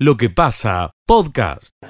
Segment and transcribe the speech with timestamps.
[0.00, 0.94] lo que pasa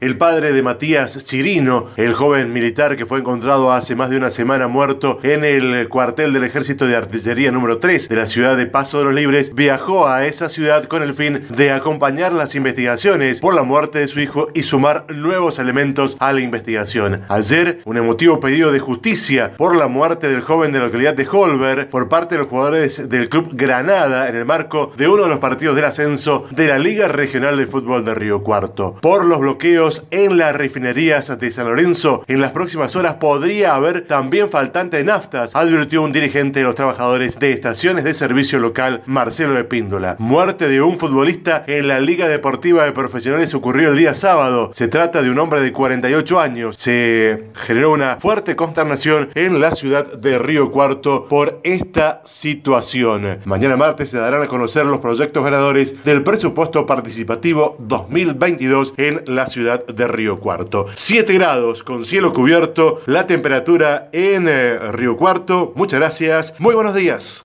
[0.01, 4.31] El padre de Matías Chirino, el joven militar que fue encontrado hace más de una
[4.31, 8.65] semana muerto en el cuartel del Ejército de Artillería número 3 de la ciudad de
[8.65, 13.43] Paso de los Libres, viajó a esa ciudad con el fin de acompañar las investigaciones
[13.43, 17.21] por la muerte de su hijo y sumar nuevos elementos a la investigación.
[17.29, 21.29] Ayer, un emotivo pedido de justicia por la muerte del joven de la localidad de
[21.31, 25.29] Holber por parte de los jugadores del club Granada en el marco de uno de
[25.29, 29.41] los partidos del ascenso de la Liga Regional de Fútbol de Río Cuarto por los
[29.41, 32.23] bloqueos en las refinerías de San Lorenzo.
[32.29, 36.77] En las próximas horas podría haber también faltante de naftas, advirtió un dirigente de los
[36.77, 40.15] trabajadores de estaciones de servicio local, Marcelo de Píndola.
[40.21, 44.71] Muerte de un futbolista en la Liga Deportiva de Profesionales ocurrió el día sábado.
[44.75, 46.77] Se trata de un hombre de 48 años.
[46.77, 53.41] Se generó una fuerte consternación en la ciudad de Río Cuarto por esta situación.
[53.45, 59.47] Mañana martes se darán a conocer los proyectos ganadores del presupuesto participativo 2022 en la
[59.47, 60.87] ciudad de Río Cuarto.
[60.95, 65.73] 7 grados con cielo cubierto, la temperatura en eh, Río Cuarto.
[65.75, 67.43] Muchas gracias, muy buenos días.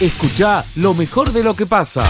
[0.00, 2.02] Escucha lo mejor de lo que pasa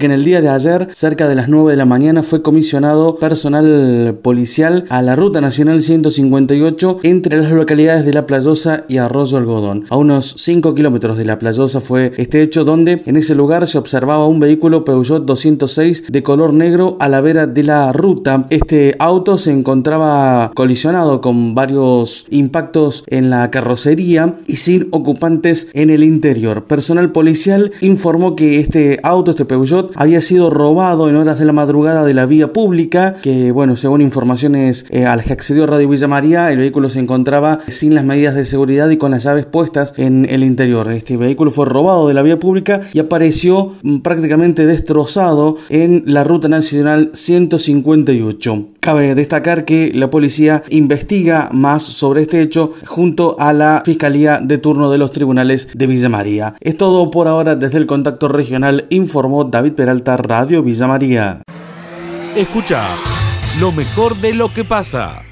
[0.00, 3.16] que en el día de ayer, cerca de las 9 de la mañana, fue comisionado
[3.16, 9.36] personal policial a la Ruta Nacional 158 entre las localidades de La Playosa y Arroyo
[9.36, 9.84] Algodón.
[9.90, 13.78] A unos 5 kilómetros de La Playosa fue este hecho donde en ese lugar se
[13.78, 18.46] observaba un vehículo Peugeot 206 de color negro a la vera de la ruta.
[18.50, 25.90] Este auto se encontraba colisionado con varios impactos en la carrocería y sin ocupantes en
[25.90, 26.64] el interior.
[26.64, 31.52] Personal policial informó que este auto, este Peugeot, había sido robado en horas de la
[31.52, 36.08] madrugada de la vía pública, que bueno, según informaciones eh, al que accedió Radio Villa
[36.08, 39.94] María, el vehículo se encontraba sin las medidas de seguridad y con las llaves puestas
[39.96, 40.90] en el interior.
[40.90, 46.24] Este vehículo fue robado de la vía pública y apareció mm, prácticamente destrozado en la
[46.24, 48.68] ruta nacional 158.
[48.80, 54.58] Cabe destacar que la policía investiga más sobre este hecho junto a la Fiscalía de
[54.58, 56.54] turno de los tribunales de Villa María.
[56.60, 61.42] Es todo por ahora desde el contacto regional, informó David Peralta, Radio Villa María.
[62.36, 62.86] Escucha
[63.58, 65.22] lo mejor de lo que pasa.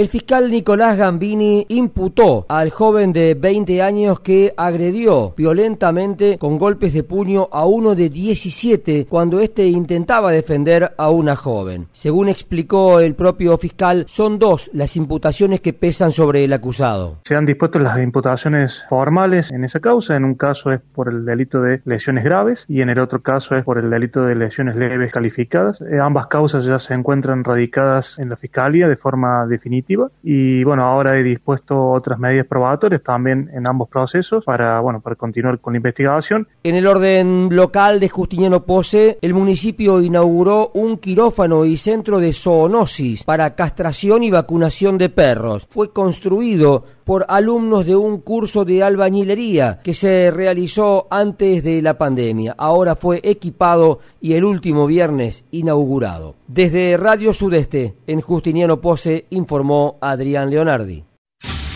[0.00, 6.94] El fiscal Nicolás Gambini imputó al joven de 20 años que agredió violentamente con golpes
[6.94, 11.88] de puño a uno de 17 cuando éste intentaba defender a una joven.
[11.92, 17.18] Según explicó el propio fiscal, son dos las imputaciones que pesan sobre el acusado.
[17.26, 20.16] Se han dispuesto las imputaciones formales en esa causa.
[20.16, 23.54] En un caso es por el delito de lesiones graves y en el otro caso
[23.54, 25.82] es por el delito de lesiones leves calificadas.
[25.82, 29.89] Eh, ambas causas ya se encuentran radicadas en la fiscalía de forma definitiva
[30.22, 35.16] y bueno, ahora he dispuesto otras medidas probatorias también en ambos procesos para bueno, para
[35.16, 36.46] continuar con la investigación.
[36.62, 42.32] En el orden local de Justiniano Pose, el municipio inauguró un quirófano y centro de
[42.32, 45.66] zoonosis para castración y vacunación de perros.
[45.70, 51.98] Fue construido por alumnos de un curso de albañilería que se realizó antes de la
[51.98, 52.54] pandemia.
[52.56, 56.36] Ahora fue equipado y el último viernes inaugurado.
[56.46, 61.04] Desde Radio Sudeste, en Justiniano Pose, informó Adrián Leonardi.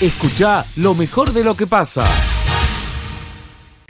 [0.01, 2.03] Escucha lo mejor de lo que pasa.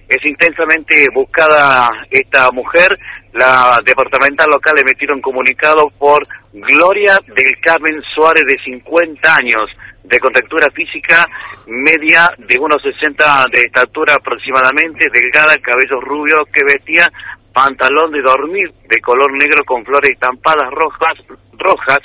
[0.09, 2.99] Es intensamente buscada esta mujer.
[3.33, 6.23] La departamental local emitieron comunicado por
[6.53, 9.71] Gloria del Carmen Suárez de 50 años
[10.05, 11.27] de contextura física
[11.67, 17.11] media de unos 60 de estatura aproximadamente, delgada, cabello rubio que vestía
[17.53, 21.15] pantalón de dormir de color negro con flores estampadas rojas,
[21.53, 22.01] rojas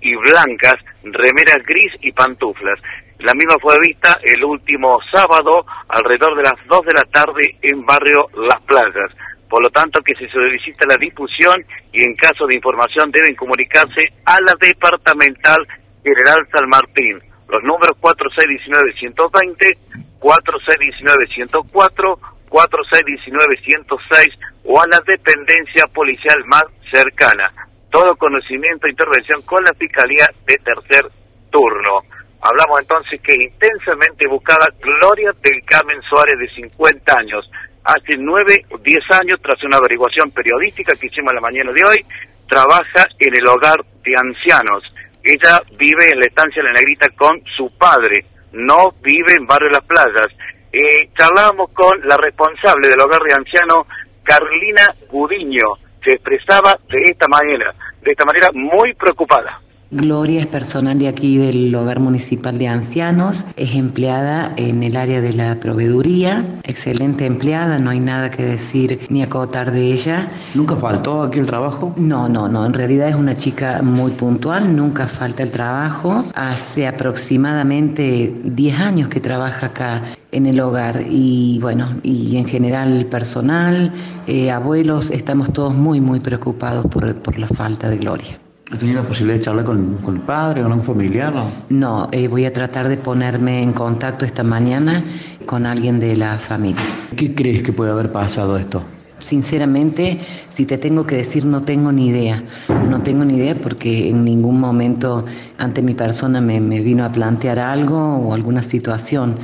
[0.00, 2.78] y blancas, remeras gris y pantuflas.
[3.18, 7.84] La misma fue vista el último sábado alrededor de las 2 de la tarde en
[7.84, 9.12] barrio Las Playas.
[9.48, 14.06] Por lo tanto, que se solicita la difusión y en caso de información deben comunicarse
[14.24, 15.66] a la Departamental
[16.02, 19.76] General San Martín los números 4619-120,
[20.20, 22.18] 4619-104,
[22.48, 27.52] 4619-106 o a la dependencia policial más cercana.
[27.90, 31.10] Todo conocimiento e intervención con la Fiscalía de tercer
[31.50, 32.02] turno.
[32.40, 37.50] Hablamos entonces que intensamente buscaba Gloria del Carmen Suárez de 50 años.
[37.84, 42.06] Hace 9 o 10 años, tras una averiguación periodística que hicimos la mañana de hoy,
[42.48, 44.89] trabaja en el hogar de ancianos
[45.22, 49.70] ella vive en la estancia de la Negrita con su padre, no vive en Barrio
[49.70, 50.28] Las Playas.
[50.72, 53.86] Eh, charlábamos con la responsable del hogar de anciano,
[54.22, 59.60] Carlina Gudiño, que expresaba de esta manera, de esta manera muy preocupada.
[59.92, 65.20] Gloria es personal de aquí del Hogar Municipal de Ancianos, es empleada en el área
[65.20, 70.30] de la proveeduría, excelente empleada, no hay nada que decir ni acotar de ella.
[70.54, 71.92] ¿Nunca faltó aquí el trabajo?
[71.96, 76.24] No, no, no, en realidad es una chica muy puntual, nunca falta el trabajo.
[76.36, 83.06] Hace aproximadamente 10 años que trabaja acá en el hogar y bueno, y en general
[83.06, 83.92] personal,
[84.28, 88.38] eh, abuelos, estamos todos muy, muy preocupados por, por la falta de Gloria.
[88.72, 91.32] ¿Ha tenido la posibilidad de charlar con, con el padre o con un familiar?
[91.34, 95.02] No, no eh, voy a tratar de ponerme en contacto esta mañana
[95.46, 96.82] con alguien de la familia.
[97.16, 98.84] ¿Qué crees que puede haber pasado esto?
[99.18, 100.20] Sinceramente,
[100.50, 102.44] si te tengo que decir, no tengo ni idea.
[102.88, 105.26] No tengo ni idea porque en ningún momento
[105.58, 109.34] ante mi persona me, me vino a plantear algo o alguna situación.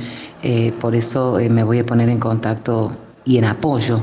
[0.41, 2.93] Eh, por eso eh, me voy a poner en contacto
[3.25, 3.99] y en apoyo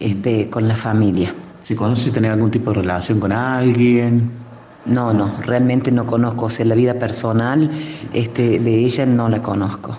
[0.00, 1.32] este, con la familia.
[1.62, 4.43] ¿Se conoce si tiene algún tipo de relación con alguien?
[4.86, 6.46] No, no, realmente no conozco.
[6.46, 7.70] O sea, la vida personal
[8.12, 9.98] este, de ella no la conozco.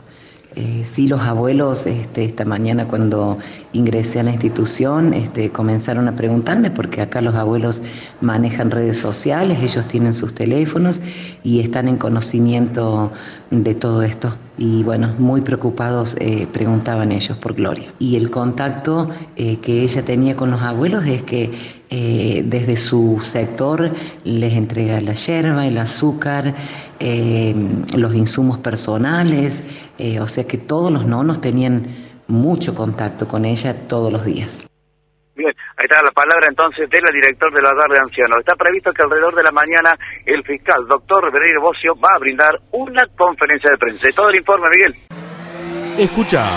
[0.55, 3.37] Eh, sí, los abuelos, este, esta mañana cuando
[3.73, 7.81] ingresé a la institución, este, comenzaron a preguntarme, porque acá los abuelos
[8.21, 11.01] manejan redes sociales, ellos tienen sus teléfonos
[11.43, 13.11] y están en conocimiento
[13.51, 14.33] de todo esto.
[14.57, 17.93] Y bueno, muy preocupados eh, preguntaban ellos por Gloria.
[17.99, 23.89] Y el contacto eh, que ella tenía con los abuelos es que desde su sector
[24.25, 26.53] les entrega la yerba, el azúcar,
[26.99, 29.63] los insumos personales,
[30.19, 31.87] o sea que todos los nonos tenían
[32.27, 34.67] mucho contacto con ella todos los días.
[35.35, 38.37] Bien, ahí está la palabra entonces de la director de la hogar de ancianos.
[38.39, 39.93] Está previsto que alrededor de la mañana
[40.25, 44.07] el fiscal, doctor Bereiro Bocio, va a brindar una conferencia de prensa.
[44.15, 44.95] Todo el informe, Miguel.
[45.99, 46.47] Escucha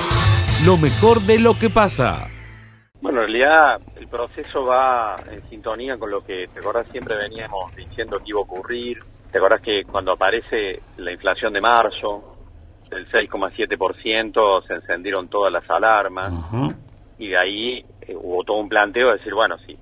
[0.65, 2.29] lo mejor de lo que pasa.
[3.01, 7.75] Bueno, en realidad el proceso va en sintonía con lo que, te acordás, siempre veníamos
[7.77, 8.99] diciendo que iba a ocurrir.
[9.31, 12.37] Te acordás que cuando aparece la inflación de marzo,
[12.89, 16.33] del 6,7%, se encendieron todas las alarmas.
[17.19, 19.77] Y de ahí eh, hubo todo un planteo de decir, bueno, si,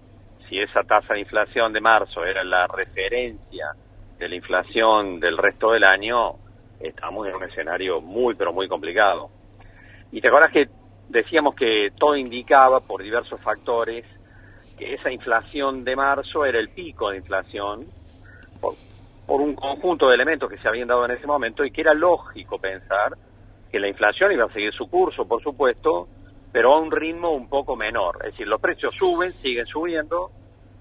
[0.48, 3.66] si esa tasa de inflación de marzo era la referencia
[4.19, 6.32] de la inflación del resto del año,
[6.81, 9.31] estamos en un escenario muy, pero muy complicado.
[10.10, 10.69] Y te acuerdas que
[11.08, 14.04] decíamos que todo indicaba, por diversos factores,
[14.78, 17.87] que esa inflación de marzo era el pico de inflación,
[19.26, 21.94] por un conjunto de elementos que se habían dado en ese momento, y que era
[21.94, 23.12] lógico pensar
[23.70, 26.08] que la inflación iba a seguir su curso, por supuesto,
[26.52, 28.19] pero a un ritmo un poco menor.
[28.25, 30.31] Es decir, los precios suben, siguen subiendo,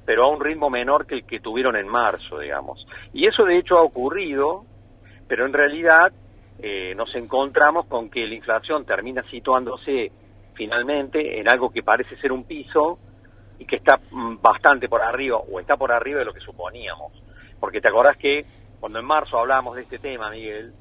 [0.06, 2.86] pero a un ritmo menor que el que tuvieron en marzo, digamos.
[3.14, 4.64] Y eso de hecho ha ocurrido,
[5.28, 6.14] pero en realidad
[6.60, 10.12] eh, nos encontramos con que la inflación termina situándose
[10.54, 13.00] finalmente en algo que parece ser un piso
[13.60, 17.12] y que está mm, bastante por arriba, o está por arriba de lo que suponíamos.
[17.60, 18.46] Porque te acordás que
[18.80, 20.72] cuando en marzo hablábamos de este tema, Miguel,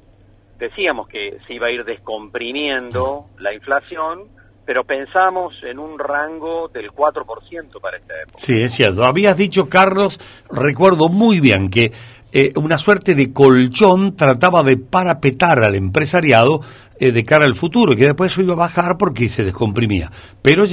[0.58, 4.28] decíamos que se iba a ir descomprimiendo la inflación,
[4.64, 8.38] pero pensamos en un rango del 4% para esta época.
[8.38, 9.04] Sí, es cierto.
[9.04, 10.18] Habías dicho, Carlos,
[10.50, 11.92] recuerdo muy bien que
[12.32, 16.60] eh, una suerte de colchón trataba de parapetar al empresariado
[16.98, 20.10] eh, de cara al futuro, y que después eso iba a bajar porque se descomprimía.
[20.42, 20.64] Pero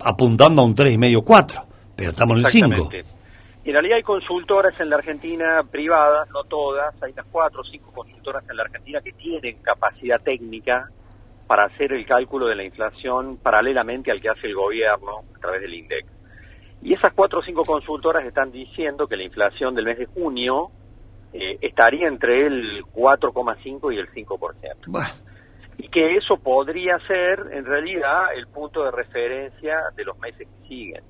[0.00, 1.62] apuntando a un 3,5, 4.
[1.96, 2.90] Pero estamos en el 5.
[3.64, 7.64] Y en realidad hay consultoras en la Argentina privadas, no todas, hay unas 4 o
[7.64, 10.88] 5 consultoras en la Argentina que tienen capacidad técnica
[11.46, 15.60] para hacer el cálculo de la inflación paralelamente al que hace el gobierno a través
[15.60, 16.06] del INDEC.
[16.82, 20.70] Y esas cuatro o cinco consultoras están diciendo que la inflación del mes de junio
[21.32, 24.90] eh, estaría entre el 4,5 y el 5%.
[25.78, 30.68] Y que eso podría ser, en realidad, el punto de referencia de los meses que
[30.68, 31.02] siguen.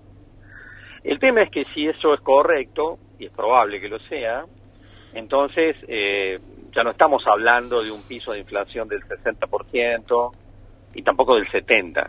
[1.02, 4.44] El tema es que si eso es correcto, y es probable que lo sea,
[5.14, 6.38] entonces eh,
[6.76, 10.30] ya no estamos hablando de un piso de inflación del 60%
[10.94, 12.08] y tampoco del 70%.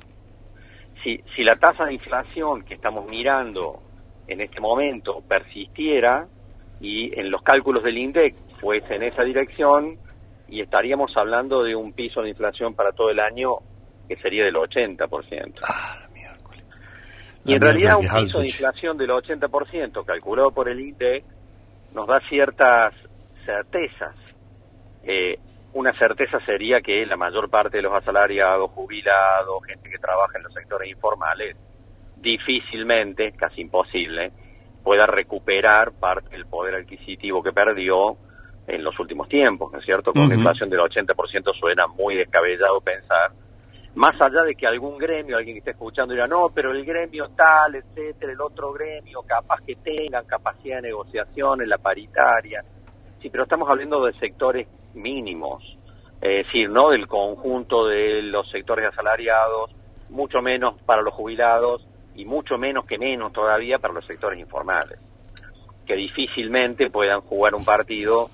[1.04, 3.80] Si, si la tasa de inflación que estamos mirando
[4.28, 6.28] en este momento persistiera
[6.80, 9.98] y en los cálculos del INDEC fuese en esa dirección,
[10.52, 13.56] y estaríamos hablando de un piso de inflación para todo el año
[14.08, 15.54] que sería del 80%.
[17.46, 21.24] Y en realidad un piso de inflación del 80% calculado por el INDEC
[21.94, 22.94] nos da ciertas
[23.46, 24.16] certezas.
[25.04, 25.38] Eh,
[25.74, 30.44] una certeza sería que la mayor parte de los asalariados, jubilados, gente que trabaja en
[30.44, 31.56] los sectores informales,
[32.18, 34.32] difícilmente, casi imposible,
[34.84, 38.18] pueda recuperar parte del poder adquisitivo que perdió
[38.68, 40.12] en los últimos tiempos, ¿no es cierto?
[40.14, 43.32] Con una inflación del 80% suena muy descabellado pensar,
[43.96, 47.30] más allá de que algún gremio, alguien que esté escuchando dirá, no, pero el gremio
[47.36, 52.64] tal, etcétera, el otro gremio, capaz que tengan capacidad de negociación en la paritaria,
[53.22, 55.64] Sí, pero estamos hablando de sectores mínimos,
[56.22, 59.76] es decir, no del conjunto de los sectores asalariados,
[60.10, 65.00] mucho menos para los jubilados y mucho menos que menos todavía para los sectores informales,
[65.86, 68.32] que difícilmente puedan jugar un partido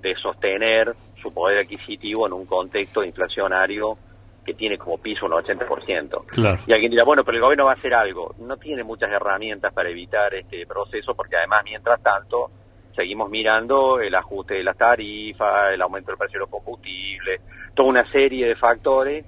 [0.00, 3.98] de sostener su poder adquisitivo en un contexto inflacionario
[4.44, 6.26] que tiene como piso un 80%.
[6.26, 6.58] Claro.
[6.66, 8.34] Y alguien dirá, bueno, pero el gobierno va a hacer algo.
[8.38, 12.50] No tiene muchas herramientas para evitar este proceso porque además, mientras tanto,
[12.94, 17.40] seguimos mirando el ajuste de las tarifas, el aumento del precio de los combustibles,
[17.74, 19.24] toda una serie de factores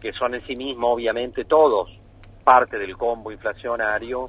[0.00, 1.90] que son en sí mismos, obviamente, todos
[2.44, 4.28] parte del combo inflacionario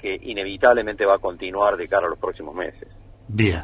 [0.00, 2.88] que inevitablemente va a continuar de cara a los próximos meses.
[3.32, 3.62] Bien.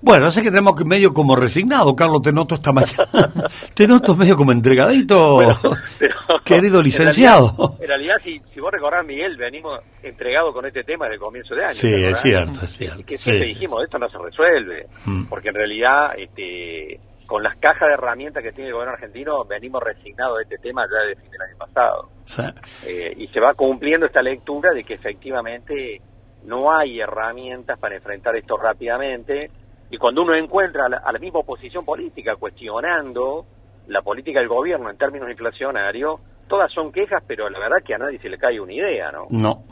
[0.00, 3.06] Bueno, sé que tenemos medio como resignado, Carlos, te noto esta mañana.
[3.74, 5.58] te noto medio como entregadito, Bueno,
[5.98, 7.48] pero- querido licenciado.
[7.48, 11.14] En realidad, en realidad, si, si vos recordás, Miguel, venimos entregados con este tema desde
[11.16, 11.74] el comienzo de año.
[11.74, 13.02] Sí, ¿te es cierto, es cierto.
[13.06, 15.26] Que siempre sí, dijimos, esto no se resuelve, Mm.
[15.28, 19.82] porque en realidad, este, con las cajas de herramientas que tiene el gobierno argentino, venimos
[19.82, 22.08] resignados de este tema ya desde del año pasado.
[22.26, 22.42] sí.
[22.86, 26.00] Eh, y se va cumpliendo esta lectura de que efectivamente
[26.48, 29.50] no hay herramientas para enfrentar esto rápidamente
[29.90, 33.44] y cuando uno encuentra a la, a la misma oposición política cuestionando
[33.86, 37.98] la política del gobierno en términos inflacionarios, todas son quejas, pero la verdad que a
[37.98, 39.26] nadie se le cae una idea, ¿no?
[39.30, 39.64] No.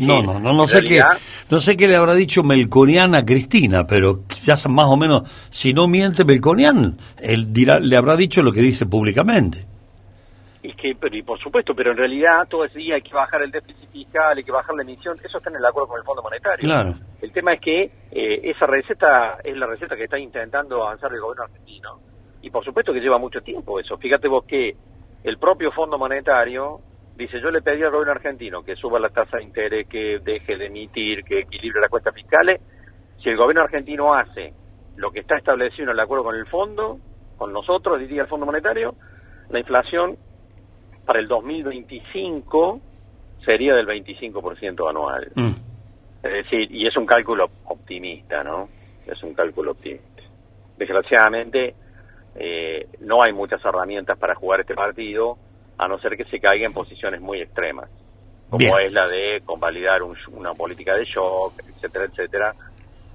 [0.00, 1.02] No, no, no, no sé qué,
[1.50, 5.72] no sé qué le habrá dicho Melconian a Cristina, pero ya más o menos, si
[5.72, 9.71] no miente Melconian, él dirá, le habrá dicho lo que dice públicamente.
[10.64, 13.42] Y que, pero, y por supuesto, pero en realidad todo ese día hay que bajar
[13.42, 16.04] el déficit fiscal, hay que bajar la emisión, eso está en el acuerdo con el
[16.04, 16.62] Fondo Monetario.
[16.62, 16.94] Claro.
[17.20, 21.20] El tema es que eh, esa receta es la receta que está intentando avanzar el
[21.20, 21.98] gobierno argentino.
[22.42, 23.96] Y por supuesto que lleva mucho tiempo eso.
[23.98, 24.76] Fíjate vos que
[25.24, 26.80] el propio Fondo Monetario
[27.16, 30.56] dice, yo le pedí al gobierno argentino que suba la tasa de interés, que deje
[30.56, 32.60] de emitir, que equilibre las cuentas fiscales.
[33.22, 34.52] Si el gobierno argentino hace
[34.96, 36.96] lo que está establecido en el acuerdo con el fondo,
[37.36, 38.94] con nosotros, diría el Fondo Monetario,
[39.50, 40.16] la inflación
[41.04, 42.80] para el 2025
[43.44, 45.30] sería del 25% anual.
[45.34, 45.50] Mm.
[46.22, 48.68] Es decir, y es un cálculo optimista, ¿no?
[49.06, 50.22] Es un cálculo optimista.
[50.76, 51.74] Desgraciadamente,
[52.36, 55.36] eh, no hay muchas herramientas para jugar este partido,
[55.78, 57.88] a no ser que se caiga en posiciones muy extremas,
[58.48, 58.72] como Bien.
[58.86, 62.54] es la de convalidar un- una política de shock, etcétera, etcétera,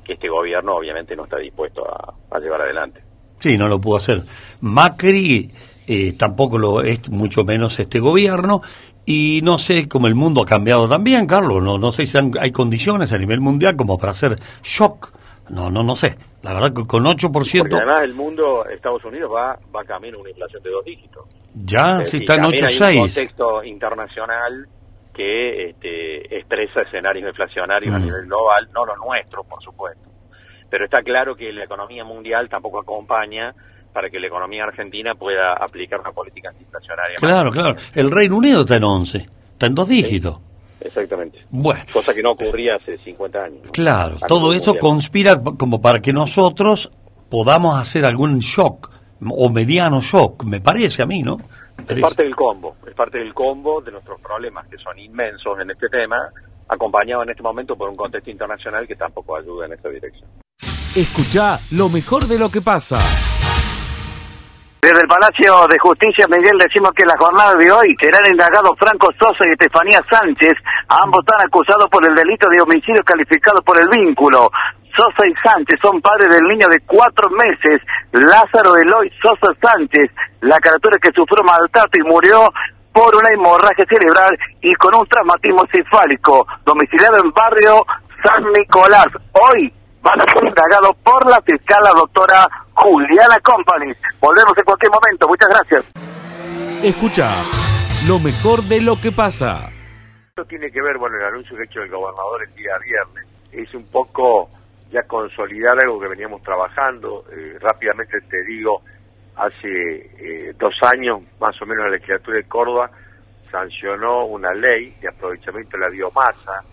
[0.03, 3.01] que este gobierno obviamente no está dispuesto a, a llevar adelante.
[3.39, 4.21] Sí, no lo pudo hacer.
[4.61, 5.49] Macri
[5.87, 8.61] eh, tampoco lo es, mucho menos este gobierno.
[9.05, 11.63] Y no sé cómo el mundo ha cambiado también, Carlos.
[11.63, 15.13] No, no sé si han- hay condiciones a nivel mundial como para hacer shock.
[15.49, 16.17] No, no, no sé.
[16.43, 17.31] La verdad que con 8%
[17.69, 21.25] Porque además el mundo, Estados Unidos, va, va camino a una inflación de dos dígitos.
[21.55, 23.15] ya, Es si decir, está en también hay un 8,6.
[23.15, 24.67] contexto internacional
[25.13, 28.03] que este, expresa escenarios inflacionarios a Mm.
[28.05, 30.07] nivel global, no los nuestros, por supuesto.
[30.69, 33.53] Pero está claro que la economía mundial tampoco acompaña
[33.97, 37.17] para que la economía argentina pueda aplicar una política antiinflacionaria.
[37.19, 37.31] más.
[37.31, 37.75] Claro, claro.
[37.95, 39.17] El Reino Unido está en 11.
[39.53, 40.37] Está en dos dígitos.
[40.79, 41.39] Exactamente.
[41.49, 41.81] Bueno.
[41.91, 43.65] Cosa que no ocurría hace 50 años.
[43.65, 43.71] ¿no?
[43.71, 46.91] Claro, todo eso conspira como para que nosotros
[47.27, 48.91] podamos hacer algún shock
[49.27, 51.37] o mediano shock, me parece a mí, ¿no?
[51.89, 55.71] Es parte del combo, es parte del combo de nuestros problemas que son inmensos en
[55.71, 56.17] este tema,
[56.69, 60.29] acompañado en este momento por un contexto internacional que tampoco ayuda en esta dirección.
[60.95, 62.97] Escucha lo mejor de lo que pasa.
[64.87, 69.11] Desde el Palacio de Justicia, Miguel, decimos que la jornada de hoy serán indagados Franco
[69.19, 70.55] Sosa y Estefanía Sánchez.
[71.03, 74.49] Ambos están acusados por el delito de homicidio calificado por el vínculo.
[74.95, 80.07] Sosa y Sánchez son padres del niño de cuatro meses, Lázaro Eloy Sosa Sánchez,
[80.39, 82.47] la criatura que sufrió maltrato y murió
[82.93, 87.83] por una hemorragia cerebral y con un traumatismo cefálico, domiciliado en barrio
[88.23, 89.11] San Nicolás.
[89.35, 89.67] Hoy
[90.07, 93.91] van a ser indagados por la fiscal, la doctora Juliana Company.
[94.21, 95.27] Volvemos en cualquier momento.
[95.27, 95.85] Muchas gracias.
[96.83, 97.27] Escucha
[98.07, 99.67] lo mejor de lo que pasa.
[100.29, 103.25] Esto tiene que ver, bueno, el anuncio que ha hecho el gobernador el día viernes.
[103.51, 104.47] Es un poco
[104.91, 107.25] ya consolidar algo que veníamos trabajando.
[107.31, 108.81] Eh, rápidamente te digo,
[109.35, 112.89] hace eh, dos años, más o menos, la legislatura de Córdoba
[113.51, 116.63] sancionó una ley de aprovechamiento de la biomasa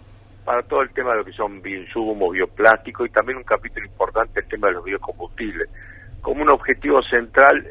[0.45, 4.41] para todo el tema de lo que son bioinsumos, bioplásticos y también un capítulo importante
[4.41, 5.69] el tema de los biocombustibles,
[6.21, 7.65] como un objetivo central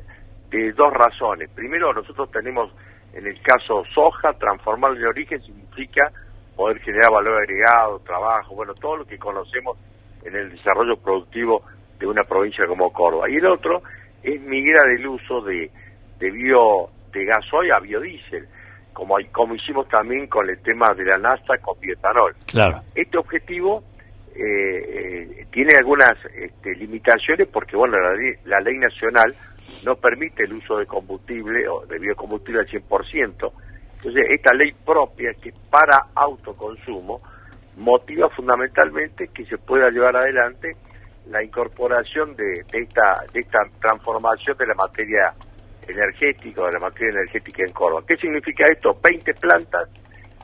[0.49, 1.49] de dos razones.
[1.51, 2.71] Primero, nosotros tenemos,
[3.13, 6.11] en el caso soja, transformarlo en origen significa
[6.55, 9.77] poder generar valor agregado, trabajo, bueno, todo lo que conocemos
[10.23, 11.63] en el desarrollo productivo
[11.99, 13.29] de una provincia como Córdoba.
[13.29, 13.81] Y el otro
[14.21, 15.71] es migrar el uso de,
[16.19, 18.47] de bio, de gasoil a biodiesel,
[18.93, 22.35] como, hay- como hicimos también con el tema de la NASA con bioetanol.
[22.45, 22.81] Claro.
[22.95, 23.83] Este objetivo
[24.35, 24.39] eh,
[25.41, 29.35] eh, tiene algunas este, limitaciones porque, bueno, la, ley- la ley nacional
[29.85, 33.51] no permite el uso de combustible o de biocombustible al 100%.
[33.97, 37.21] Entonces, esta ley propia que para autoconsumo
[37.77, 40.71] motiva fundamentalmente que se pueda llevar adelante
[41.29, 45.33] la incorporación de, de esta, de esta transformación de la materia
[45.87, 48.03] energética, de la materia energética en Córdoba.
[48.07, 48.93] ¿Qué significa esto?
[49.03, 49.89] 20 plantas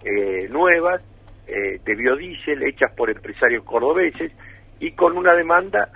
[0.04, 1.04] eh, nuevas
[1.48, 4.32] eh, de biodiesel hechas por empresarios cordobeses
[4.80, 5.90] y con una demanda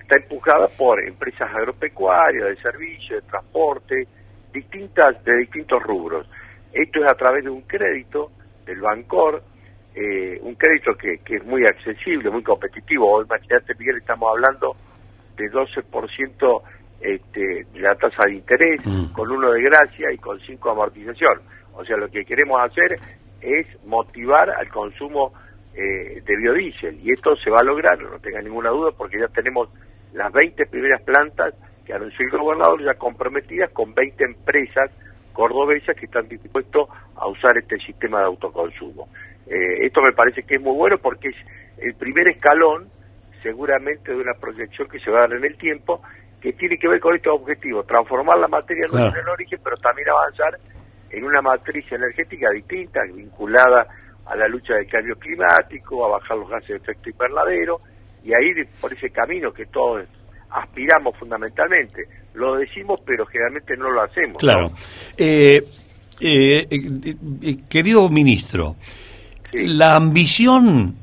[0.00, 4.08] está empujada por empresas agropecuarias, de servicios, de transporte,
[4.52, 6.28] distintas de distintos rubros.
[6.72, 8.32] Esto es a través de un crédito
[8.66, 9.42] del Bancor,
[9.94, 13.10] eh, un crédito que, que es muy accesible, muy competitivo.
[13.10, 14.76] Hoy, imagínate, Miguel, estamos hablando
[15.36, 16.62] de 12%
[17.00, 18.80] este, la tasa de interés,
[19.12, 21.40] con uno de gracia y con cinco de amortización.
[21.74, 22.98] O sea, lo que queremos hacer
[23.40, 25.32] es motivar al consumo
[25.74, 27.00] eh, de biodiesel.
[27.02, 29.68] Y esto se va a lograr, no tenga ninguna duda, porque ya tenemos
[30.12, 31.54] las 20 primeras plantas
[31.86, 34.90] que anunció el gobernador ya comprometidas con 20 empresas
[35.32, 39.08] cordobesas que están dispuestos a usar este sistema de autoconsumo.
[39.46, 41.36] Eh, esto me parece que es muy bueno porque es
[41.78, 42.88] el primer escalón
[43.42, 46.02] seguramente de una proyección que se va a dar en el tiempo
[46.40, 49.20] que tiene que ver con estos objetivos, transformar la materia Claro.
[49.20, 50.58] en origen, pero también avanzar
[51.10, 53.86] en una matriz energética distinta, vinculada
[54.26, 57.80] a la lucha del cambio climático, a bajar los gases de efecto invernadero,
[58.24, 60.06] y a ir por ese camino que todos
[60.50, 62.04] aspiramos fundamentalmente.
[62.34, 64.38] Lo decimos, pero generalmente no lo hacemos.
[64.38, 64.70] Claro.
[65.16, 65.62] Eh,
[66.20, 68.76] eh, eh, querido ministro,
[69.52, 70.96] la ambición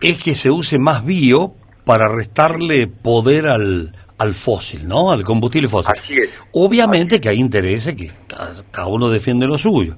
[0.00, 1.54] es que se use más bio
[1.84, 5.10] para restarle poder al, al fósil, ¿no?
[5.10, 5.94] Al combustible fósil.
[5.96, 6.30] Así es.
[6.52, 9.94] Obviamente que hay intereses que cada, uno defiende lo suyo.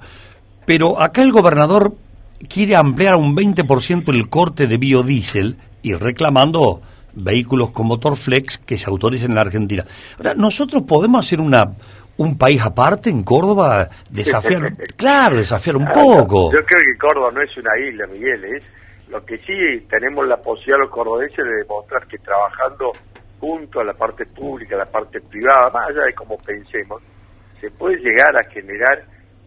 [0.65, 1.95] Pero acá el gobernador
[2.47, 6.81] quiere ampliar a un 20% el corte de biodiesel y reclamando
[7.13, 9.85] vehículos con motor flex que se autoricen en la Argentina.
[10.17, 11.71] Ahora, nosotros podemos hacer una
[12.17, 16.51] un país aparte en Córdoba, desafiar, claro, desafiar un poco.
[16.51, 18.63] Yo creo que Córdoba no es una isla, Miguel, es
[19.09, 22.91] lo que sí tenemos la posibilidad los cordobeses de demostrar que trabajando
[23.41, 27.01] junto a la parte pública, a la parte privada, más allá de cómo pensemos,
[27.59, 29.03] se puede llegar a generar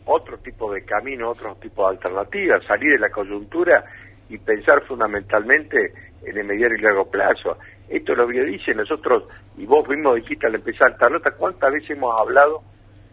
[0.07, 3.85] otro tipo de camino, otro tipo de alternativas, salir de la coyuntura
[4.29, 5.93] y pensar fundamentalmente
[6.27, 7.57] en el mediano y largo plazo.
[7.89, 12.21] Esto lo biodiesel, nosotros, y vos mismo dijiste al empezar esta nota, ¿cuántas veces hemos
[12.21, 12.63] hablado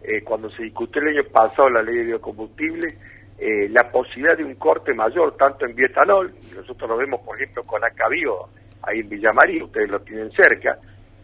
[0.02, 2.96] eh, cuando se discutió el año pasado la ley de biocombustibles,
[3.38, 7.36] eh, la posibilidad de un corte mayor tanto en bioetanol, y nosotros lo vemos por
[7.36, 8.48] ejemplo con Acabío,
[8.82, 10.78] ahí en Villamaría, ustedes lo tienen cerca,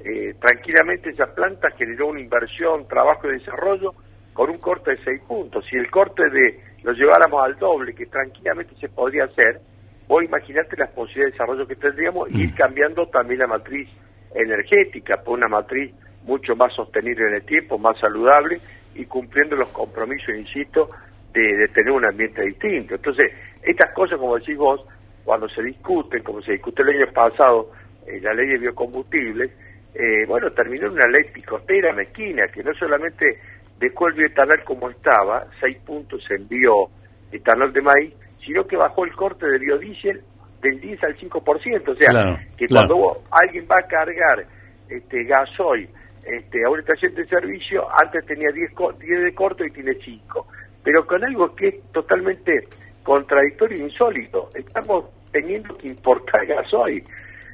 [0.05, 3.95] eh, tranquilamente esa planta generó una inversión, trabajo y desarrollo
[4.33, 5.65] con un corte de 6 puntos.
[5.69, 9.61] Si el corte de lo lleváramos al doble, que tranquilamente se podría hacer,
[10.07, 13.89] vos imaginate las posibilidades de desarrollo que tendríamos y ir cambiando también la matriz
[14.35, 15.93] energética por una matriz
[16.23, 18.61] mucho más sostenible en el tiempo, más saludable
[18.95, 20.91] y cumpliendo los compromisos, insisto,
[21.33, 22.95] de, de tener un ambiente distinto.
[22.95, 24.85] Entonces, estas cosas, como decís vos,
[25.29, 27.71] cuando se discuten, como se discutió el año pasado,
[28.07, 29.51] eh, la ley de biocombustibles,
[29.95, 33.39] eh, bueno, terminó en una ley picotera, mezquina, que no solamente
[33.79, 39.13] dejó el bioetanol como estaba, seis puntos en bioetanol de maíz, sino que bajó el
[39.13, 40.23] corte de biodiesel
[40.63, 41.89] del 10 al 5%.
[41.93, 42.89] O sea, Claro, que claro.
[42.89, 44.47] cuando alguien va a cargar
[44.89, 45.87] este gasoil
[46.25, 49.93] este, a una estación de servicio, antes tenía 10, co- 10 de corto y tiene
[50.03, 50.47] 5.
[50.83, 52.63] Pero con algo que es totalmente
[53.03, 54.49] contradictorio e insólito.
[54.55, 57.03] Estamos teniendo que importar gasoil.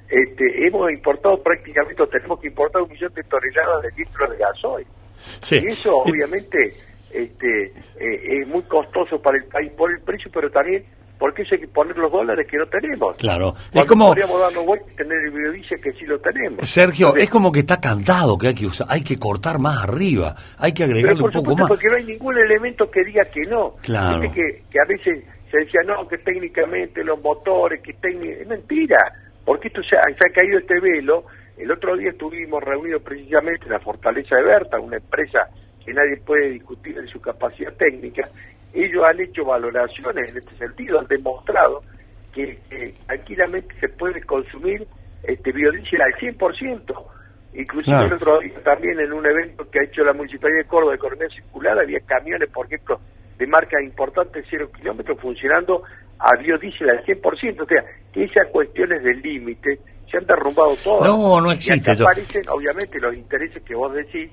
[0.08, 4.36] Este, hemos importado prácticamente, o tenemos que importar un millón de toneladas de litros de
[4.36, 4.86] gasoil.
[5.40, 5.60] Sí.
[5.62, 6.72] Y eso obviamente
[7.12, 10.84] este, eh, es muy costoso para el país por el precio, pero también
[11.18, 13.16] porque eso hay que poner los dólares que no tenemos.
[13.16, 13.54] Claro.
[13.72, 16.68] Es como, podríamos darnos vuelta y tener el biodiesel que sí lo tenemos.
[16.68, 19.84] Sergio, Entonces, es como que está cantado que hay que usar, hay que cortar más
[19.84, 21.68] arriba, hay que pero agregarle por un poco más.
[21.68, 23.76] porque no hay ningún elemento que diga que no.
[23.80, 24.20] Claro.
[24.32, 28.42] Que a veces se decía, no, que técnicamente los motores, que técnicamente...
[28.42, 28.98] Es mentira,
[29.44, 31.24] porque esto se ha, se ha caído este velo.
[31.56, 35.48] El otro día estuvimos reunidos precisamente en la Fortaleza de Berta, una empresa
[35.84, 38.28] que nadie puede discutir en su capacidad técnica.
[38.72, 41.82] Ellos han hecho valoraciones en este sentido, han demostrado
[42.32, 42.58] que,
[43.06, 44.84] tranquilamente se puede consumir
[45.22, 47.04] este biodiesel al 100%.
[47.54, 50.92] Inclusive el otro día también en un evento que ha hecho la Municipalidad de Córdoba
[50.92, 52.98] de Economía Circular había camiones, por ejemplo,
[53.38, 55.82] de marca importante cero kilómetros funcionando
[56.18, 57.62] a biodiesel al 100%.
[57.62, 59.78] O sea, que esas cuestiones del límite
[60.10, 61.08] se han derrumbado todas.
[61.08, 61.94] No, no Y existe.
[61.96, 64.30] Yo- aparecen, obviamente, los intereses que vos decís,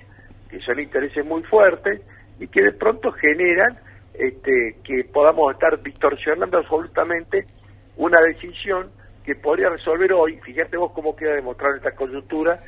[0.50, 2.02] que son intereses muy fuertes
[2.40, 3.78] y que de pronto generan
[4.14, 7.46] este, que podamos estar distorsionando absolutamente
[7.98, 8.92] una decisión
[9.24, 12.60] que podría resolver hoy, fíjate vos cómo queda demostrado esta coyuntura,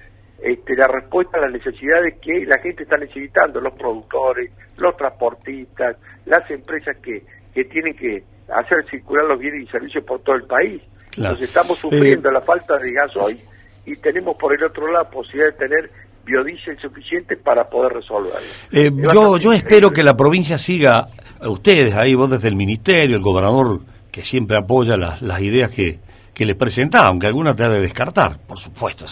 [0.43, 5.95] este, la respuesta a las necesidades que la gente está necesitando, los productores, los transportistas,
[6.25, 10.43] las empresas que, que tienen que hacer circular los bienes y servicios por todo el
[10.43, 10.81] país.
[11.15, 13.39] Entonces estamos sufriendo Eh, la falta de gas hoy
[13.85, 15.89] y tenemos por el otro lado la posibilidad de tener
[16.25, 18.39] biodiesel suficiente para poder resolverlo.
[18.71, 21.05] Eh, yo, yo espero que la provincia siga,
[21.41, 23.79] ustedes ahí, vos desde el ministerio, el gobernador,
[24.11, 25.99] que siempre apoya las, las ideas que,
[26.33, 29.05] que le presenta, aunque alguna te ha de descartar, por supuesto.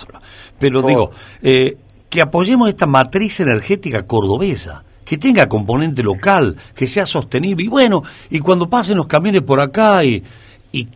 [0.57, 1.77] Pero digo, eh,
[2.09, 7.65] que apoyemos esta matriz energética cordobesa, que tenga componente local, que sea sostenible.
[7.65, 10.23] Y bueno, y cuando pasen los camiones por acá y,
[10.71, 10.87] y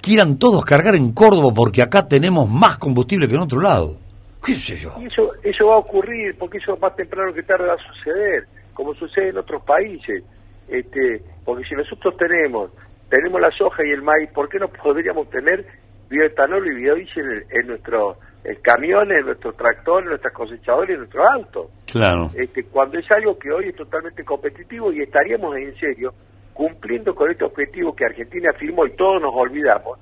[0.00, 3.96] quieran todos cargar en Córdoba porque acá tenemos más combustible que en otro lado.
[4.44, 4.94] ¿Qué sé yo?
[5.00, 8.46] Y eso, eso va a ocurrir, porque eso más temprano que tarde va a suceder,
[8.72, 10.24] como sucede en otros países.
[10.68, 12.70] Este, porque si nosotros tenemos,
[13.10, 15.64] tenemos la soja y el maíz, ¿por qué no podríamos tener
[16.08, 18.18] bioetanol y biodiesel en, en nuestros
[18.62, 21.66] camiones, en nuestros tractores, en nuestras cosechadoras y en nuestros autos?
[21.86, 22.30] Claro.
[22.34, 26.12] Este, cuando es algo que hoy es totalmente competitivo y estaríamos en serio
[26.54, 29.98] cumpliendo con este objetivo que Argentina firmó y todos nos olvidamos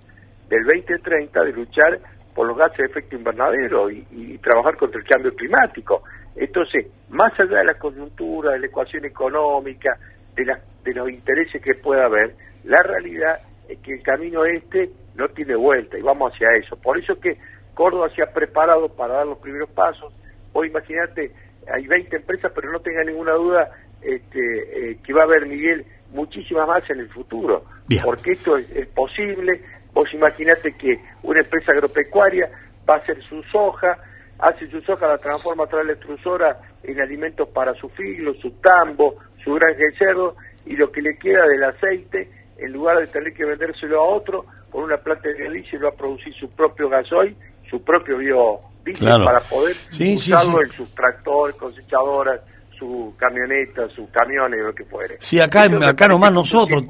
[0.49, 1.99] del 2030 de luchar
[2.35, 6.03] por los gases de efecto invernadero y, y trabajar contra el cambio climático.
[6.37, 9.97] Entonces, más allá de la coyuntura, de la ecuación económica,
[10.35, 14.91] de, la- de los intereses que pueda haber, la realidad es que el camino este
[15.15, 16.77] no tiene vuelta y vamos hacia eso.
[16.77, 17.37] Por eso que
[17.75, 20.13] Córdoba se ha preparado para dar los primeros pasos.
[20.53, 21.33] Hoy imagínate,
[21.73, 23.71] hay 20 empresas, pero no tenga ninguna duda
[24.03, 27.65] este, eh, que va a haber, Miguel, muchísimas más en el futuro.
[28.03, 29.63] Porque esto es, es posible.
[29.93, 32.49] Vos imaginate que una empresa agropecuaria
[32.89, 33.99] va a hacer su soja,
[34.39, 38.35] hace su soja, la transforma a través de la extrusora en alimentos para su filo,
[38.35, 42.99] su tambo, su granja de cerdo, y lo que le queda del aceite, en lugar
[42.99, 46.49] de tener que vendérselo a otro, con una planta de biodiesel va a producir su
[46.51, 47.37] propio gasoil,
[47.71, 48.69] su propio biodiesel
[48.99, 49.25] Claro.
[49.25, 50.65] para poder Sí, usarlo sí.
[50.65, 52.41] en sus tractores, cosechadoras,
[52.79, 55.17] sus camionetas, sus camiones, lo que fuere.
[55.21, 56.85] Sí, acá, en- acá nomás nosotros,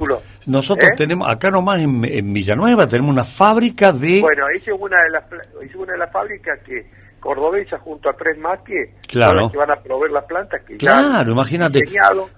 [0.46, 0.94] nosotros ¿Eh?
[0.96, 4.20] tenemos, acá nomás en, en Villanueva tenemos una fábrica de...
[4.20, 5.24] Bueno, esa es una de las
[5.62, 6.86] es una de las fábricas que
[7.20, 9.32] cordobesa junto a tres más que Claro.
[9.32, 11.80] son las que van a proveer las plantas que ya Claro, han imagínate.
[11.80, 12.28] diseñado.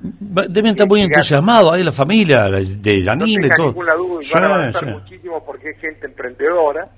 [0.48, 3.66] Deben estar muy entusiasmados ahí la familia la- de no Yanine y tenga todo.
[3.68, 4.90] ninguna duda y Sí, van a avanzar sí.
[4.90, 6.88] muchísimo porque es gente emprendedora,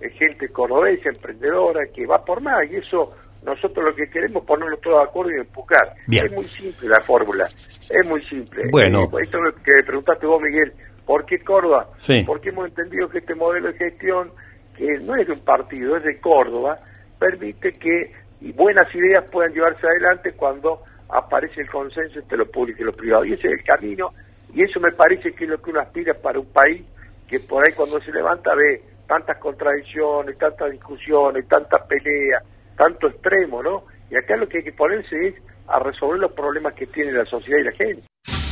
[0.00, 3.12] es gente cordobesa, emprendedora, que va por más y eso
[3.44, 5.94] nosotros lo que queremos es ponernos todos de acuerdo y empujar.
[6.06, 6.26] Bien.
[6.26, 8.64] Es muy simple la fórmula, es muy simple.
[8.70, 9.04] Bueno.
[9.04, 10.72] Eh, esto es lo que preguntaste vos, Miguel,
[11.06, 11.88] ¿por qué Córdoba?
[11.98, 12.24] Sí.
[12.26, 14.30] Porque hemos entendido que este modelo de gestión,
[14.76, 16.78] que no es de un partido, es de Córdoba,
[17.18, 22.82] permite que y buenas ideas puedan llevarse adelante cuando aparece el consenso entre lo público
[22.82, 23.24] y lo privado.
[23.24, 24.12] Y ese es el camino,
[24.54, 26.82] y eso me parece que es lo que uno aspira para un país
[27.26, 32.42] que por ahí cuando se levanta ve tantas contradicciones, tantas discusiones, tantas peleas,
[32.76, 33.84] tanto extremo, ¿no?
[34.10, 35.34] Y acá lo que hay que ponerse es
[35.66, 38.02] a resolver los problemas que tiene la sociedad y la gente.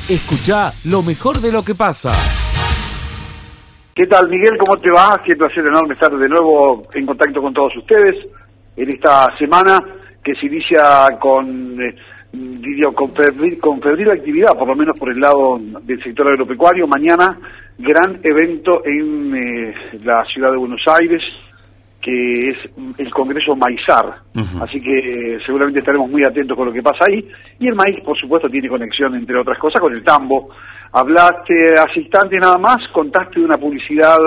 [0.09, 2.11] Escucha lo mejor de lo que pasa.
[3.95, 4.59] ¿Qué tal, Miguel?
[4.59, 5.21] ¿Cómo te va?
[5.25, 8.15] Qué placer enorme estar de nuevo en contacto con todos ustedes
[8.77, 9.79] en esta semana
[10.23, 11.95] que se inicia con, eh,
[12.95, 16.85] con, febril, con febril actividad, por lo menos por el lado del sector agropecuario.
[16.87, 17.39] Mañana,
[17.79, 21.23] gran evento en eh, la ciudad de Buenos Aires,
[22.07, 24.21] que es el Congreso Maizar.
[24.61, 27.29] Así que eh, seguramente estaremos muy atentos con lo que pasa ahí.
[27.59, 30.49] Y el maíz, por supuesto, tiene conexión, entre otras cosas, con el tambo.
[30.93, 34.19] Hablaste hace instante nada más, contaste de una publicidad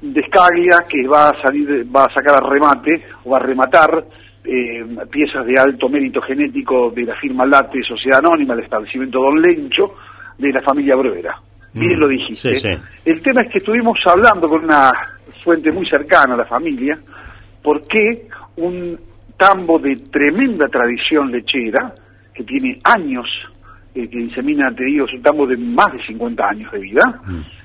[0.00, 4.04] de Scaglia que va a salir, va a sacar a remate, o va a rematar,
[4.44, 9.42] eh, piezas de alto mérito genético de la firma Late Sociedad Anónima, el establecimiento Don
[9.42, 9.94] Lencho,
[10.38, 11.34] de la familia Bruera.
[11.72, 12.54] Bien lo dijiste.
[12.54, 12.82] Sí, sí.
[13.04, 14.92] El tema es que estuvimos hablando con una
[15.42, 16.96] fuente muy cercana a la familia,
[17.66, 18.96] por qué un
[19.36, 21.92] tambo de tremenda tradición lechera,
[22.32, 23.26] que tiene años,
[23.92, 27.20] eh, que insemina, te digo, es un tambo de más de 50 años de vida,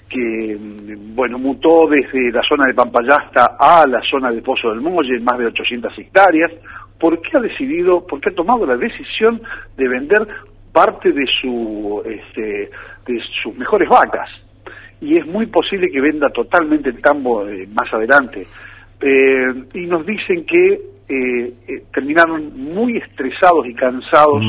[0.10, 4.82] que, mm, bueno, mutó desde la zona de Pampayasta a la zona de Pozo del
[4.82, 6.52] Molle, en más de 800 hectáreas,
[7.00, 9.40] ¿por qué ha decidido, por qué ha tomado la decisión
[9.78, 10.28] de vender
[10.74, 12.72] parte de su este,
[13.06, 14.30] de sus mejores vacas
[15.02, 18.48] y es muy posible que venda totalmente el tambo eh, más adelante
[19.02, 24.42] Eh, y nos dicen que eh, eh, terminaron muy estresados y cansados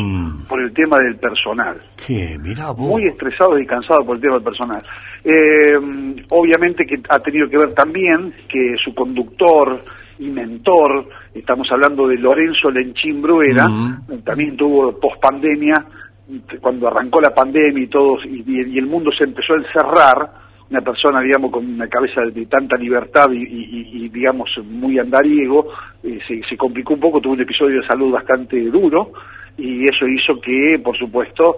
[0.49, 2.39] por el tema del personal ¿Qué?
[2.41, 2.89] Mirá vos.
[2.89, 4.81] muy estresados y cansados por el tema del personal.
[5.25, 5.75] Eh,
[6.29, 9.81] obviamente que ha tenido que ver también que su conductor
[10.21, 13.67] y mentor, estamos hablando de Lorenzo Lenchín Bruera,
[14.23, 15.75] también tuvo pospandemia,
[16.61, 20.31] cuando arrancó la pandemia y todos y, y el mundo se empezó a encerrar,
[20.73, 25.69] una persona, digamos, con una cabeza de tanta libertad y, digamos, muy andariego,
[26.03, 29.13] eh, se, complicó un poco, tuvo un episodio de salud bastante duro
[29.59, 31.57] y eso hizo que, por supuesto,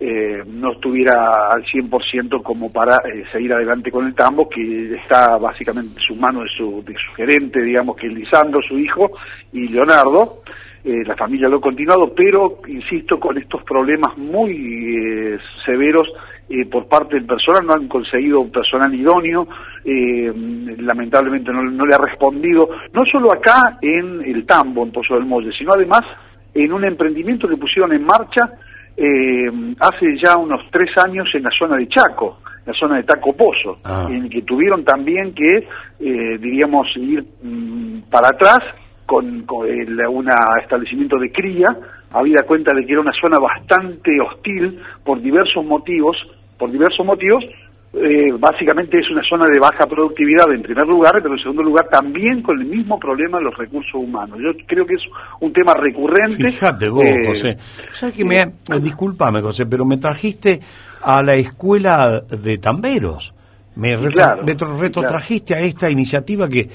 [0.00, 5.38] eh, no estuviera al 100% como para eh, seguir adelante con el tambo, que está
[5.38, 9.12] básicamente en sus manos de su, de su gerente, digamos, que es Lisandro, su hijo,
[9.52, 10.42] y Leonardo.
[10.82, 16.08] la familia lo ha continuado, pero, insisto, con estos problemas muy severos
[16.48, 19.48] eh, por parte del personal, no han conseguido un personal idóneo,
[19.84, 20.32] eh,
[20.78, 25.50] lamentablemente no, le ha respondido, no solo acá en el Tambo, en Pozo del Molle,
[25.58, 26.02] sino además
[26.54, 28.48] en un emprendimiento que pusieron en marcha
[28.96, 33.32] eh, hace ya unos tres años en la zona de Chaco, la zona de Taco
[33.32, 34.06] Pozo, ah.
[34.08, 35.66] en que tuvieron también que,
[35.98, 38.60] diríamos, ir mm, para atrás
[39.04, 40.30] con, con un
[40.62, 41.66] establecimiento de cría,
[42.12, 46.16] habida cuenta de que era una zona bastante hostil por diversos motivos,
[46.58, 47.44] por diversos motivos,
[47.98, 51.88] eh, básicamente es una zona de baja productividad en primer lugar, pero en segundo lugar
[51.88, 54.38] también con el mismo problema de los recursos humanos.
[54.38, 55.02] Yo creo que es
[55.40, 56.50] un tema recurrente.
[56.50, 57.56] Fíjate vos, eh, José.
[57.92, 58.50] ¿Sabes que me, eh,
[58.82, 60.60] disculpame, José, pero me trajiste
[61.02, 63.32] a la escuela de tamberos.
[63.76, 66.68] Me, retrotrajiste a esta iniciativa que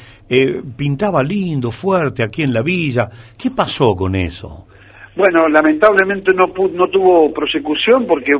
[0.75, 3.09] pintaba lindo, fuerte, aquí en la villa.
[3.37, 4.67] ¿Qué pasó con eso?
[5.15, 8.31] Bueno, lamentablemente no, no tuvo prosecución porque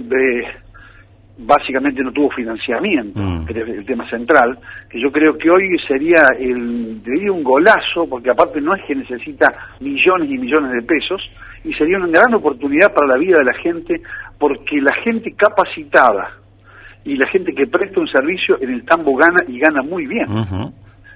[1.44, 3.46] básicamente no tuvo financiamiento, mm.
[3.46, 4.58] que es el tema central,
[4.90, 8.96] que yo creo que hoy sería el, diría un golazo, porque aparte no es que
[8.96, 11.22] necesita millones y millones de pesos,
[11.64, 14.02] y sería una gran oportunidad para la vida de la gente,
[14.38, 16.38] porque la gente capacitada
[17.04, 20.26] y la gente que presta un servicio en el tambo gana y gana muy bien.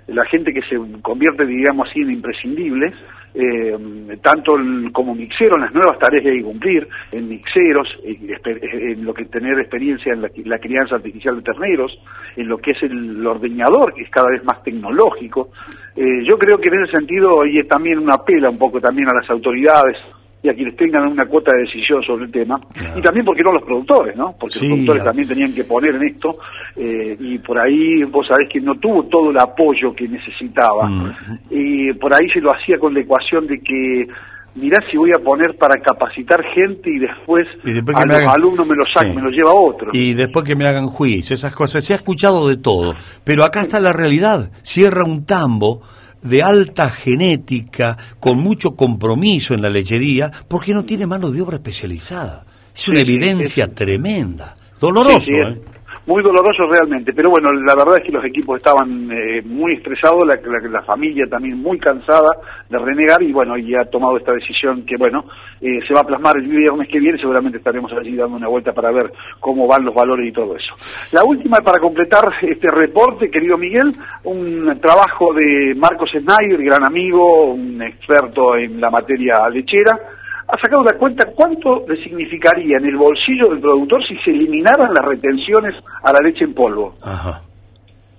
[0.08, 2.94] La gente que se convierte, digamos así, en imprescindibles,
[3.36, 3.78] eh,
[4.22, 4.54] tanto
[4.94, 9.26] como mixero en las nuevas tareas que hay que cumplir, en mixeros, en, lo que
[9.26, 11.92] tener experiencia en la, crianza artificial de terneros,
[12.36, 15.50] en lo que es el ordeñador, que es cada vez más tecnológico.
[15.96, 19.10] Eh, yo creo que en ese sentido, y es también una pela un poco también
[19.10, 19.98] a las autoridades,
[20.46, 22.60] y a quienes tengan una cuota de decisión sobre el tema.
[22.96, 24.36] Y también, porque no los productores, ¿no?
[24.40, 26.36] Porque los productores también tenían que poner en esto,
[26.76, 30.88] eh, y por ahí vos sabés que no tuvo todo el apoyo que necesitaba.
[30.88, 31.14] Mm.
[31.50, 34.06] Y por ahí se lo hacía con la ecuación de que
[34.54, 37.48] mirá si voy a poner para capacitar gente y después,
[37.96, 39.90] a los alumnos me lo sacan, me lo lleva otro.
[39.94, 41.84] Y después que me hagan juicio, esas cosas.
[41.84, 44.52] Se ha escuchado de todo, pero acá está la realidad.
[44.62, 45.82] Cierra un tambo
[46.26, 51.58] de alta genética, con mucho compromiso en la lechería, porque no tiene mano de obra
[51.58, 52.46] especializada.
[52.76, 54.54] Es una evidencia tremenda.
[54.80, 55.62] Doloroso, ¿eh?
[56.06, 60.26] Muy doloroso realmente, pero bueno, la verdad es que los equipos estaban eh, muy estresados,
[60.28, 60.38] la,
[60.70, 62.30] la, familia también muy cansada
[62.70, 65.26] de renegar y bueno, y ha tomado esta decisión que bueno,
[65.62, 68.72] eh, se va a plasmar el viernes que viene, seguramente estaremos allí dando una vuelta
[68.72, 70.76] para ver cómo van los valores y todo eso.
[71.12, 73.92] La última para completar este reporte, querido Miguel,
[74.26, 80.00] un trabajo de Marcos Snyder, gran amigo, un experto en la materia lechera,
[80.48, 84.94] ha sacado la cuenta cuánto le significaría en el bolsillo del productor si se eliminaran
[84.94, 86.96] las retenciones a la leche en polvo.
[87.02, 87.42] Ajá.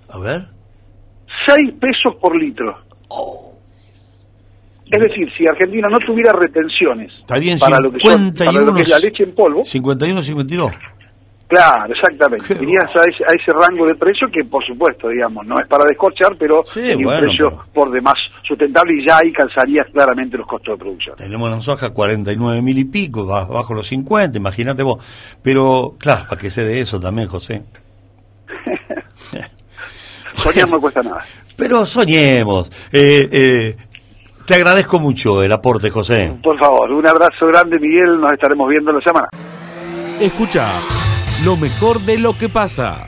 [0.09, 0.45] A ver.
[1.47, 2.77] 6 pesos por litro.
[3.09, 3.53] Oh.
[4.89, 7.99] Es decir, si Argentina no tuviera retenciones para, lo que
[8.37, 9.63] para lo que es la leche en polvo.
[9.63, 10.71] 51, 52.
[11.47, 12.53] Claro, exactamente.
[12.61, 16.63] Irías a ese, rango de precio que, por supuesto, digamos, no es para descorchar, pero
[16.63, 21.15] es un precio por demás sustentable y ya ahí calzarías claramente los costos de producción.
[21.15, 24.99] Tenemos en soja 49 mil y pico, bajo los 50, imagínate vos.
[25.41, 27.63] Pero, claro, para que se de eso también, José.
[30.33, 31.23] Soñar no cuesta nada.
[31.55, 32.69] Pero soñemos.
[32.91, 33.75] Eh, eh,
[34.45, 36.37] te agradezco mucho el aporte, José.
[36.43, 38.19] Por favor, un abrazo grande, Miguel.
[38.19, 39.29] Nos estaremos viendo la semana.
[40.19, 40.67] Escucha
[41.45, 43.05] lo mejor de lo que pasa.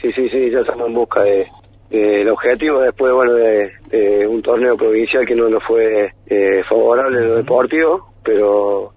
[0.00, 1.46] Sí, sí, sí, ya estamos en busca de,
[1.90, 7.28] el objetivo después bueno de, un torneo provincial que no nos fue eh, favorable en
[7.28, 8.94] lo deportivo, pero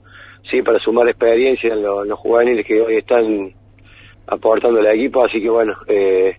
[0.50, 3.54] sí para sumar experiencia en, los juveniles que hoy están
[4.28, 6.38] aportando al equipo, así que bueno, eh,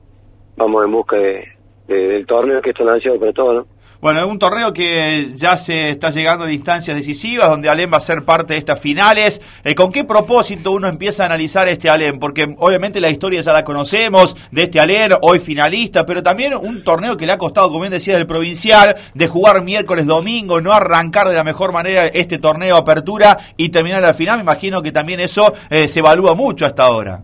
[0.57, 1.47] vamos en busca de,
[1.89, 3.74] del torneo que esto es ansiado para todos, ¿no?
[4.05, 8.01] Bueno, un torneo que ya se está llegando a instancias decisivas, donde Alem va a
[8.01, 9.41] ser parte de estas finales.
[9.65, 12.19] Eh, ¿Con qué propósito uno empieza a analizar este Alem?
[12.19, 16.85] Porque obviamente la historia ya la conocemos de este Alem, hoy finalista, pero también un
[16.85, 20.75] torneo que le ha costado, como bien decía, del provincial, de jugar miércoles, domingo, no
[20.75, 24.37] arrancar de la mejor manera este torneo apertura y terminar la final.
[24.37, 27.23] Me imagino que también eso eh, se evalúa mucho hasta ahora.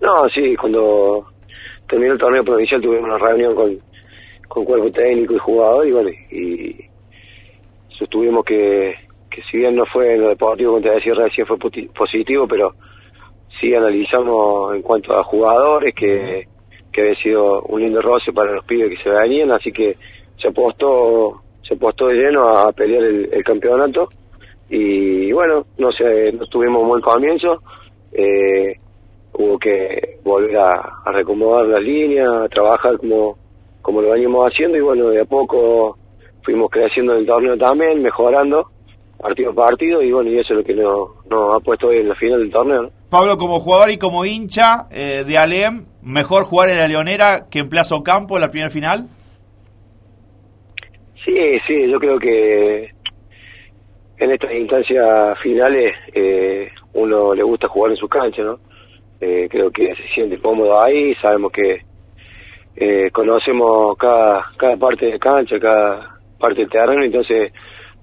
[0.00, 1.28] No, sí, cuando
[1.88, 3.93] terminó el torneo provincial tuvimos una reunión con
[4.48, 6.76] con cuerpo técnico y jugador y bueno, y
[7.88, 8.94] sostuvimos que,
[9.30, 11.58] que si bien no fue en lo deportivo, como te decía recién, fue
[11.94, 12.74] positivo, pero
[13.60, 16.46] sí analizamos en cuanto a jugadores que,
[16.92, 19.96] que había sido un lindo roce para los pibes que se venían, así que
[20.40, 24.08] se apostó, se apostó de lleno a pelear el, el campeonato.
[24.68, 27.62] Y bueno, no sé, no tuvimos un buen comienzo,
[28.12, 28.76] eh,
[29.34, 33.36] hubo que volver a, a recomodar la línea, a trabajar como,
[33.84, 35.98] como lo veníamos haciendo y bueno, de a poco
[36.42, 38.70] fuimos creciendo en el torneo también, mejorando
[39.18, 41.98] partido a partido y bueno, y eso es lo que nos no ha puesto hoy
[41.98, 42.82] en la final del torneo.
[42.84, 42.90] ¿no?
[43.10, 47.58] Pablo, como jugador y como hincha eh, de Alem, ¿mejor jugar en la Leonera que
[47.58, 49.04] en Plaza Ocampo en la primera final?
[51.22, 52.90] Sí, sí, yo creo que
[54.16, 58.58] en estas instancias finales eh, uno le gusta jugar en su cancha, ¿no?
[59.20, 61.82] Eh, creo que se siente cómodo ahí, sabemos que
[62.76, 67.52] eh, conocemos cada, cada parte de cancha, cada parte del terreno, entonces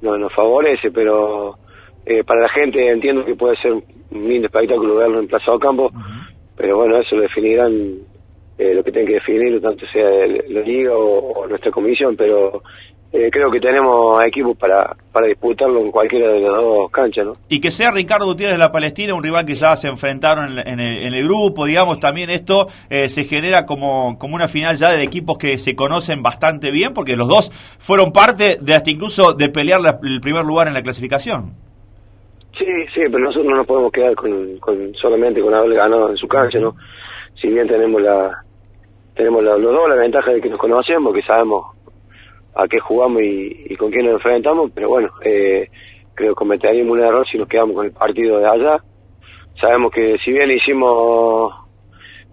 [0.02, 1.58] no, nos favorece, pero
[2.06, 5.92] eh, para la gente entiendo que puede ser un lindo espectáculo verlo en Plaza Ocampo,
[6.56, 7.98] pero bueno, eso lo definirán
[8.58, 12.16] eh, lo que tienen que definir, tanto sea el- la liga o, o nuestra comisión,
[12.16, 12.62] pero
[13.14, 17.34] eh, creo que tenemos equipos para, para disputarlo en cualquiera de las dos canchas, ¿no?
[17.50, 20.68] Y que sea Ricardo Gutiérrez de la Palestina, un rival que ya se enfrentaron en,
[20.68, 24.76] en el, en el grupo, digamos, también esto eh, se genera como, como una final
[24.78, 28.90] ya de equipos que se conocen bastante bien, porque los dos fueron parte de hasta
[28.92, 31.52] incluso de pelear la- el primer lugar en la clasificación.
[32.58, 36.18] Sí, sí, pero nosotros no nos podemos quedar con, con solamente con haber ganado en
[36.18, 36.76] su cancha, ¿no?
[37.42, 38.44] Si bien tenemos la
[39.16, 41.66] tenemos la- los dos la ventaja de que nos conocemos, que sabemos
[42.56, 45.70] a qué jugamos y, con quién nos enfrentamos, pero bueno, eh,
[46.14, 48.84] creo que cometeríamos un error si nos quedamos con el partido de allá.
[49.60, 51.54] Sabemos que si bien hicimos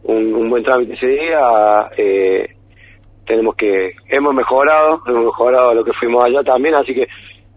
[0.04, 2.48] un, un buen trámite ese día, eh,
[3.26, 7.07] tenemos que hemos mejorado, hemos mejorado lo que fuimos allá también, así que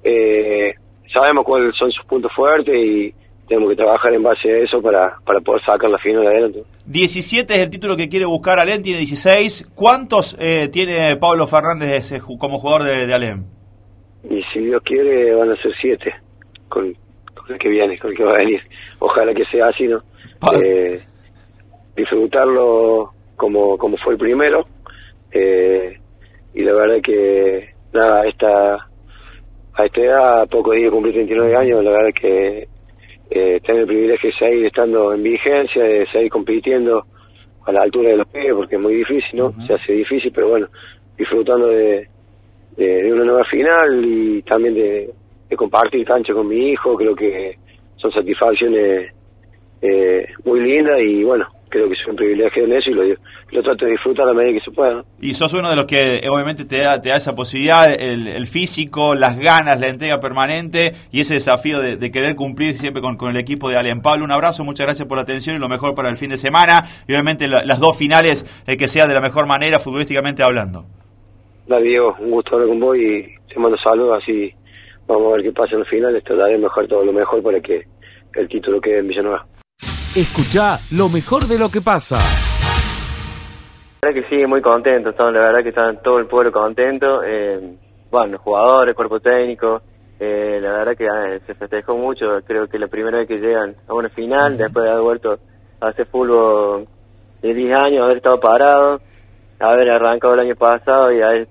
[0.04, 0.74] eh,
[1.14, 3.14] sabemos cuáles son sus puntos fuertes y
[3.52, 6.64] tenemos que trabajar en base a eso para, para poder sacar la final adelante.
[6.86, 9.72] 17 es el título que quiere buscar Alem, tiene 16.
[9.76, 13.44] ¿Cuántos eh, tiene Pablo Fernández como jugador de, de Alem?
[14.24, 16.14] Y si Dios quiere van a ser siete
[16.70, 16.94] con,
[17.36, 18.62] con el que viene, con el que va a venir.
[19.00, 20.02] Ojalá que sea así, ¿no?
[20.64, 21.02] Eh,
[21.94, 24.64] disfrutarlo como, como fue el primero.
[25.34, 25.98] eh,
[26.54, 28.76] y la verdad que, nada, esta,
[29.74, 32.68] a esta edad, poco día cumplir 39 años, la verdad que
[33.32, 37.06] eh, tener el privilegio de seguir estando en vigencia, de seguir compitiendo
[37.66, 39.54] a la altura de los pies, porque es muy difícil, ¿no?
[39.66, 40.68] Se hace difícil, pero bueno,
[41.18, 42.10] disfrutando de,
[42.76, 45.10] de, de una nueva final y también de,
[45.50, 47.58] de compartir cancha con mi hijo, creo que
[47.96, 49.14] son satisfacciones
[49.82, 53.64] eh, muy lindas y bueno, creo que soy un privilegio en eso y lo, lo
[53.64, 54.94] trato de disfrutar a medida que se pueda.
[54.96, 55.06] ¿no?
[55.20, 58.28] Y sos uno de los que eh, obviamente te da, te da esa posibilidad, el,
[58.28, 63.02] el físico, las ganas, la entrega permanente y ese desafío de, de querer cumplir siempre
[63.02, 64.02] con, con el equipo de Alem.
[64.02, 66.38] Pablo, un abrazo, muchas gracias por la atención y lo mejor para el fin de
[66.38, 70.44] semana y obviamente la- las dos finales eh, que sea de la mejor manera futbolísticamente
[70.44, 70.86] hablando.
[71.68, 74.52] Dale, Diego, un gusto hablar con vos y te mando saludos, así
[75.08, 77.60] vamos a ver qué pasa en la final, trataré de mejorar todo lo mejor para
[77.62, 77.84] que
[78.36, 79.46] el título quede en Villanueva.
[80.14, 82.18] Escucha lo mejor de lo que pasa.
[84.02, 87.78] La verdad que sí, muy contento, la verdad que está todo el pueblo contento, eh,
[88.12, 89.82] bueno, jugadores, cuerpo técnico,
[90.20, 93.74] eh, la verdad que eh, se festejó mucho, creo que la primera vez que llegan
[93.88, 95.40] a una final, después de haber vuelto
[95.80, 96.84] a hacer fútbol
[97.42, 99.00] de 10 años, haber estado parado,
[99.62, 101.48] haber arrancado el año pasado y haber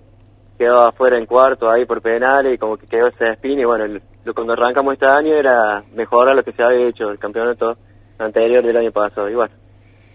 [0.58, 3.86] quedado afuera en cuarto ahí por penales y como que quedó esa espina y bueno,
[4.22, 7.78] lo, cuando arrancamos este año era mejorar lo que se había hecho el campeonato
[8.20, 9.54] anterior del año pasado y bueno,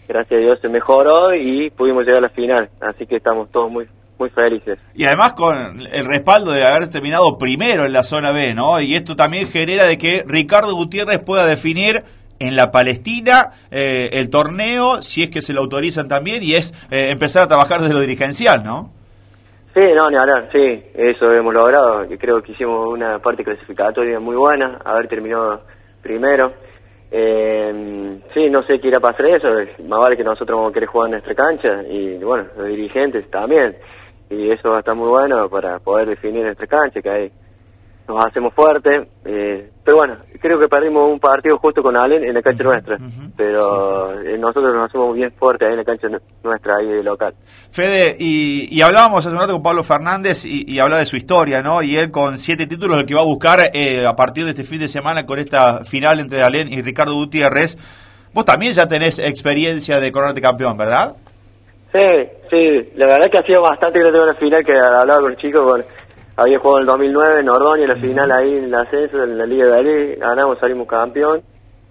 [0.08, 3.72] gracias a Dios se mejoró y pudimos llegar a la final, así que estamos todos
[3.72, 3.88] muy
[4.18, 4.80] muy felices.
[4.94, 8.80] Y además con el respaldo de haber terminado primero en la zona B, ¿no?
[8.80, 12.04] Y esto también genera de que Ricardo Gutiérrez pueda definir
[12.40, 16.74] en la Palestina eh, el torneo, si es que se lo autorizan también, y es
[16.92, 18.92] eh, empezar a trabajar desde lo dirigencial, ¿no?
[19.74, 24.20] Sí, no, ni hablar, sí, eso hemos logrado, que creo que hicimos una parte clasificatoria
[24.22, 25.64] muy buena, haber terminado
[26.02, 26.54] primero.
[27.18, 29.48] Eh, sí, no sé qué irá a pasar eso,
[29.86, 33.32] más vale que nosotros vamos a querer jugar en nuestra cancha y bueno, los dirigentes
[33.32, 33.78] también,
[34.30, 37.32] y eso va a estar muy bueno para poder definir nuestra cancha, que ahí
[38.08, 42.34] nos hacemos fuertes, eh, pero bueno, creo que perdimos un partido justo con Allen en
[42.36, 42.98] la cancha nuestra,
[43.36, 47.04] pero eh, nosotros nos hacemos bien fuertes ahí en la cancha nu- nuestra, ahí de
[47.04, 47.34] local.
[47.72, 51.16] Fede, y, y hablábamos hace un rato con Pablo Fernández y, y hablaba de su
[51.18, 51.82] historia, ¿no?
[51.82, 54.64] Y él con siete títulos, el que va a buscar eh, a partir de este
[54.64, 57.78] fin de semana con esta final entre Alén y Ricardo Gutiérrez.
[58.34, 61.16] Vos también ya tenés experiencia de coronarte campeón, ¿verdad?
[61.92, 62.00] Sí,
[62.50, 65.36] sí, la verdad que ha sido bastante que no tengo la final que hablaba con
[65.38, 65.82] chicos, con,
[66.38, 69.46] había jugado en el 2009 en Ordóñez, la final ahí en el ascenso, en la
[69.46, 71.42] Liga de Ali, ganamos, salimos campeón,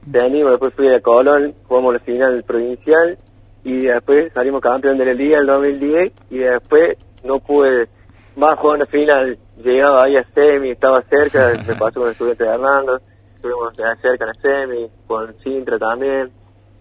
[0.06, 3.16] Venimos, después fui a Colón, jugamos la final provincial
[3.64, 7.88] y después salimos campeón del día el 2010 y después no pude
[8.36, 9.38] más jugar la final.
[9.56, 12.98] Llegaba ahí a semi, estaba cerca, me pasó con el estudiante de Hernando,
[13.34, 16.30] estuvimos cerca en la semi, con Sintra también.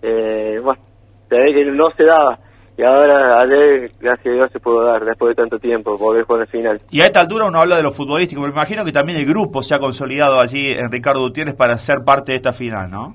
[0.01, 0.81] Eh, bueno,
[1.29, 2.39] se ve que no se daba.
[2.75, 6.41] Y ahora, ayer, gracias a Dios, se pudo dar, después de tanto tiempo, poder jugar
[6.41, 6.81] la final.
[6.89, 9.27] Y a esta altura uno habla de lo futbolístico, pero me imagino que también el
[9.27, 13.13] grupo se ha consolidado allí en Ricardo Gutiérrez para ser parte de esta final, ¿no?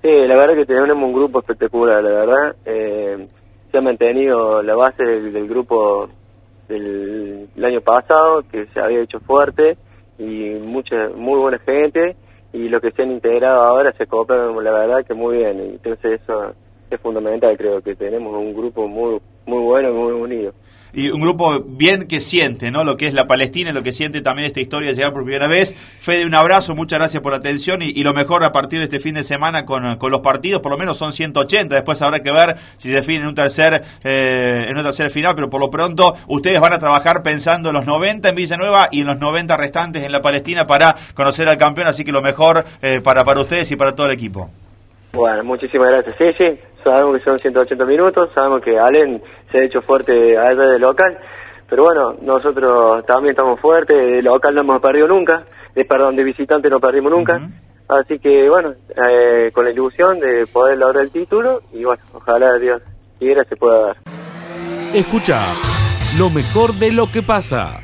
[0.00, 2.56] Sí, la verdad que tenemos un grupo espectacular, la verdad.
[2.66, 3.26] Eh,
[3.72, 6.08] se ha mantenido la base del, grupo
[6.68, 9.76] del, año pasado, que se había hecho fuerte,
[10.18, 12.14] y mucha, muy buena gente,
[12.52, 15.58] y lo que se han integrado ahora se copian, la verdad, que muy bien.
[15.58, 16.54] Entonces eso
[16.90, 20.52] es fundamental, creo que tenemos un grupo muy muy bueno y muy unido.
[20.96, 22.84] Y un grupo bien que siente, ¿no?
[22.84, 25.48] Lo que es la Palestina, lo que siente también esta historia de llegar por primera
[25.48, 25.74] vez.
[25.74, 29.00] Fede, un abrazo, muchas gracias por la atención y, lo mejor a partir de este
[29.00, 32.30] fin de semana con, con, los partidos, por lo menos son 180, después habrá que
[32.30, 35.68] ver si se define en un tercer eh, en una tercera final, pero por lo
[35.68, 39.56] pronto ustedes van a trabajar pensando en los 90 en Villanueva y en los 90
[39.56, 43.40] restantes en la Palestina para conocer al campeón, así que lo mejor eh, para, para
[43.40, 44.48] ustedes y para todo el equipo.
[45.14, 46.16] Bueno, muchísimas gracias.
[46.18, 50.66] Sí, sí, sabemos que son 180 minutos, sabemos que Allen se ha hecho fuerte allá
[50.72, 51.18] de local,
[51.68, 56.22] pero bueno, nosotros también estamos fuertes, de local no hemos perdido nunca, de, perdón, de
[56.22, 57.40] visitante no perdimos nunca,
[57.88, 58.74] así que bueno,
[59.08, 62.82] eh, con la ilusión de poder lograr el título y bueno, ojalá Dios
[63.18, 63.96] quiera se pueda dar.
[64.94, 65.40] Escucha
[66.18, 67.80] lo mejor de lo que pasa.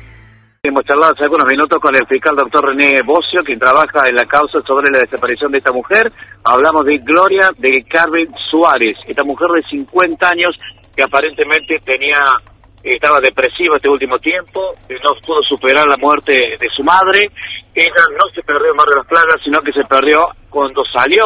[0.63, 4.25] Hemos charlado hace algunos minutos con el fiscal doctor René Bocio, quien trabaja en la
[4.25, 6.13] causa sobre la desaparición de esta mujer.
[6.43, 10.53] Hablamos de Gloria del Carmen Suárez, esta mujer de 50 años
[10.95, 12.37] que aparentemente tenía
[12.83, 17.25] estaba depresiva este último tiempo, no pudo superar la muerte de su madre.
[17.73, 21.25] Ella no se perdió en Mar de las Plagas, sino que se perdió cuando salió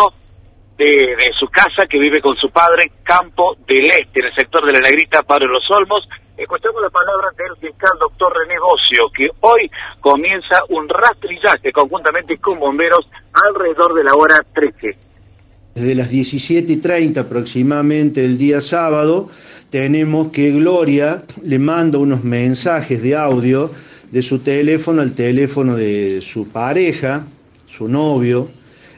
[0.78, 4.73] de, su casa, que vive con su padre, Campo del Este, en el sector de
[4.73, 6.07] la Negrita, Padre Los Olmos.
[6.38, 9.71] Escuchamos la palabra del fiscal doctor René Bocio, que hoy
[10.01, 14.97] comienza un rastrillaje conjuntamente con bomberos alrededor de la hora 13.
[15.76, 19.30] Desde las 17.30 aproximadamente el día sábado,
[19.69, 23.71] tenemos que Gloria le manda unos mensajes de audio
[24.11, 27.26] de su teléfono al teléfono de su pareja,
[27.65, 28.49] su novio,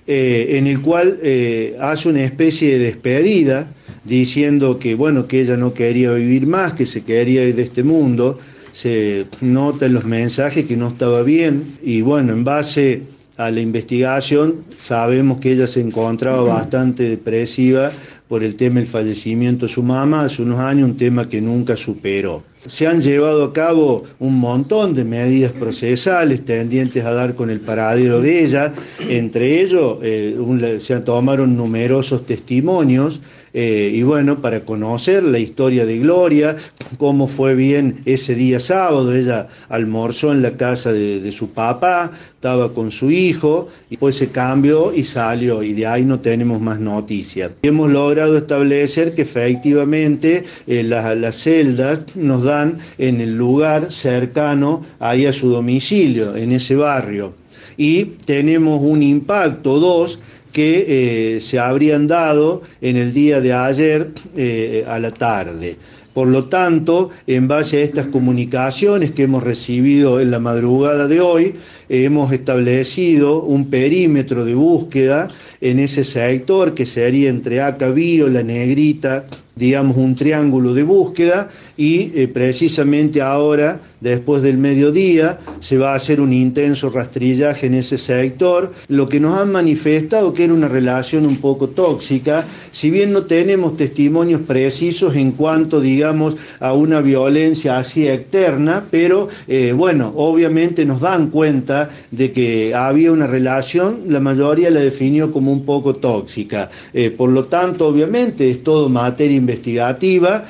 [0.08, 3.70] eh, en el cual eh, hace una especie de despedida
[4.06, 7.84] diciendo que bueno que ella no quería vivir más, que se quería ir de este
[7.84, 8.40] mundo,
[8.72, 13.04] se nota en los mensajes que no estaba bien y bueno, en base
[13.38, 17.92] a la investigación sabemos que ella se encontraba bastante depresiva
[18.28, 21.78] por el tema del fallecimiento de su mamá hace unos años, un tema que nunca
[21.78, 22.44] superó.
[22.66, 27.62] Se han llevado a cabo un montón de medidas procesales tendientes a dar con el
[27.62, 28.74] paradero de ella,
[29.08, 33.22] entre ellos eh, se tomaron numerosos testimonios
[33.60, 36.56] eh, y bueno, para conocer la historia de Gloria,
[37.00, 42.72] cómo fue bien ese día sábado, ella almorzó en la casa de, su papá, estaba
[42.72, 46.80] con su hijo, y después se cambió y salió, y de ahí no tenemos más
[46.80, 47.50] noticias.
[47.64, 55.26] Hemos logrado establecer que efectivamente eh, las celdas nos dan en el lugar cercano ahí
[55.26, 57.34] a su domicilio, en ese barrio.
[57.76, 60.20] Y tenemos un impacto, dos,
[60.52, 65.78] que eh, se habrían dado en el día de ayer eh, a la tarde.
[66.14, 71.22] Por lo tanto, en base a estas comunicaciones que hemos recibido en la madrugada de
[71.22, 71.54] hoy,
[71.90, 75.28] hemos establecido un perímetro de búsqueda
[75.62, 79.28] en ese sector que sería entre Acabío, La Negrita,
[79.58, 85.96] digamos un triángulo de búsqueda y eh, precisamente ahora, después del mediodía, se va a
[85.96, 90.68] hacer un intenso rastrillaje en ese sector, lo que nos han manifestado que era una
[90.68, 97.02] relación un poco tóxica, si bien no tenemos testimonios precisos en cuanto, digamos, a una
[97.02, 104.02] violencia así externa, pero eh, bueno, obviamente nos dan cuenta de que había una relación,
[104.08, 106.70] la mayoría la definió como un poco tóxica.
[106.94, 110.44] Eh, por lo tanto, obviamente, es todo materia investigativa.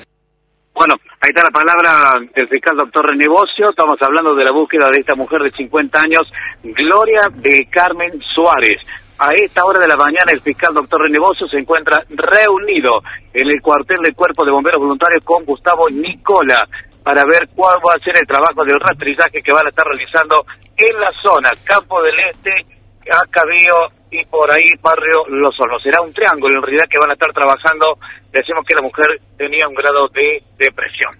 [0.73, 3.65] Bueno, ahí está la palabra del fiscal doctor Renegocio.
[3.69, 6.21] Estamos hablando de la búsqueda de esta mujer de 50 años,
[6.63, 8.81] Gloria de Carmen Suárez.
[9.19, 13.01] A esta hora de la mañana el fiscal doctor Renegocio se encuentra reunido
[13.33, 16.67] en el cuartel del Cuerpo de Bomberos Voluntarios con Gustavo Nicola
[17.03, 20.45] para ver cuál va a ser el trabajo del rastrillaje que van a estar realizando
[20.77, 22.76] en la zona Campo del Este,
[23.11, 23.75] Acabío
[24.11, 25.81] y por ahí barrio Los Hornos.
[25.83, 27.97] Será un triángulo en realidad que van a estar trabajando.
[28.31, 31.15] Decimos que la mujer tenía un grado de depresión.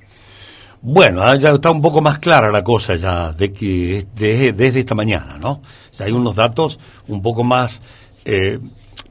[0.82, 4.96] Bueno, ah, ya está un poco más clara la cosa ya de que desde esta
[4.96, 5.62] mañana, ¿no?
[5.94, 7.82] Ya hay unos datos un poco más
[8.26, 8.60] eh,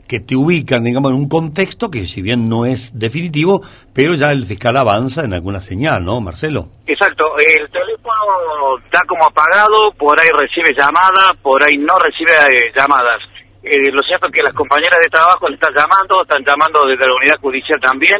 [0.08, 3.62] que te ubican, digamos, en un contexto que si bien no es definitivo,
[3.94, 6.68] pero ya el fiscal avanza en alguna señal, ¿no, Marcelo?
[6.86, 12.72] Exacto, el teléfono está como apagado, por ahí recibe llamadas, por ahí no recibe eh,
[12.76, 13.22] llamadas.
[13.62, 17.06] Eh, lo cierto es que las compañeras de trabajo le están llamando, están llamando desde
[17.06, 18.16] la unidad judicial también,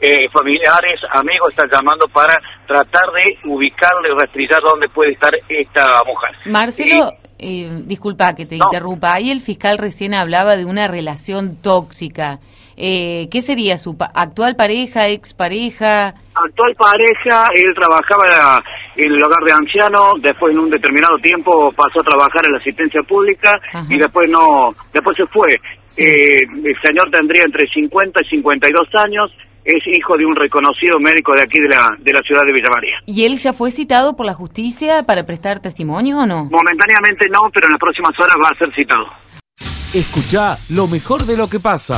[0.00, 2.34] eh, familiares, amigos están llamando para
[2.66, 6.30] tratar de ubicarle rastrillar dónde puede estar esta mujer.
[6.46, 12.38] Marcelo, eh, disculpa que te interrumpa, ahí el fiscal recién hablaba de una relación tóxica.
[12.80, 16.14] Eh, ¿Qué sería su pa- actual pareja, expareja?
[16.34, 18.62] actual pareja, él trabajaba
[18.94, 22.58] en el hogar de ancianos, después en un determinado tiempo pasó a trabajar en la
[22.58, 23.58] asistencia pública
[23.88, 25.52] y después no, después se fue.
[25.98, 29.32] Eh, el señor tendría entre 50 y 52 años,
[29.68, 32.70] es hijo de un reconocido médico de aquí de la, de la ciudad de Villa
[32.74, 32.96] María.
[33.06, 36.48] ¿Y él ya fue citado por la justicia para prestar testimonio o no?
[36.50, 39.04] Momentáneamente no, pero en las próximas horas va a ser citado.
[39.94, 41.96] Escucha lo mejor de lo que pasa.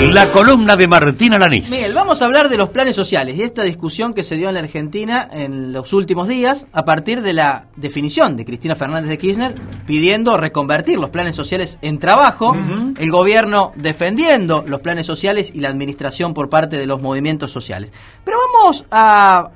[0.00, 1.70] La columna de Martín Alanís.
[1.70, 4.54] Miguel, vamos a hablar de los planes sociales y esta discusión que se dio en
[4.54, 9.18] la Argentina en los últimos días a partir de la definición de Cristina Fernández de
[9.18, 9.54] Kirchner
[9.86, 12.56] pidiendo reconvertir los planes sociales en trabajo,
[12.98, 17.92] el gobierno defendiendo los planes sociales y la administración por parte de los movimientos sociales.
[18.24, 19.50] Pero vamos a,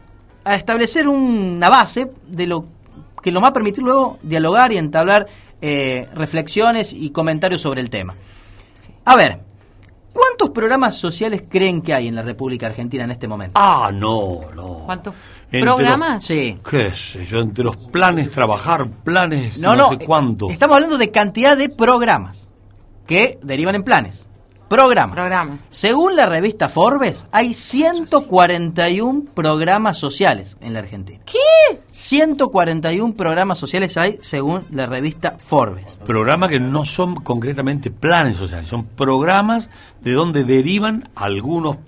[0.44, 2.64] a establecer una base de lo
[3.22, 5.26] que nos va a permitir luego dialogar y entablar
[5.60, 8.14] eh, reflexiones y comentarios sobre el tema.
[9.04, 9.40] A ver,
[10.18, 13.58] ¿cuántos programas sociales creen que hay en la República Argentina en este momento?
[13.60, 14.64] Ah, no, no.
[14.84, 15.14] ¿Cuántos
[15.50, 16.14] Entre programas?
[16.16, 16.58] los- Sí.
[16.68, 17.38] ¿Qué sé yo?
[17.40, 20.50] Entre los planes, trabajar, planes, No, no, no, sé cuánto.
[20.50, 22.46] Estamos hablando de cantidad de programas
[23.06, 24.27] que derivan en planes.
[24.68, 25.14] Programas.
[25.16, 25.60] Programas.
[25.70, 31.20] Según la revista Forbes, hay 141 programas sociales en la Argentina.
[31.24, 31.80] ¿Qué?
[31.90, 35.98] 141 programas sociales hay según la revista Forbes.
[36.04, 39.70] Programas que no son concretamente planes sociales, son programas
[40.02, 41.78] de donde derivan algunos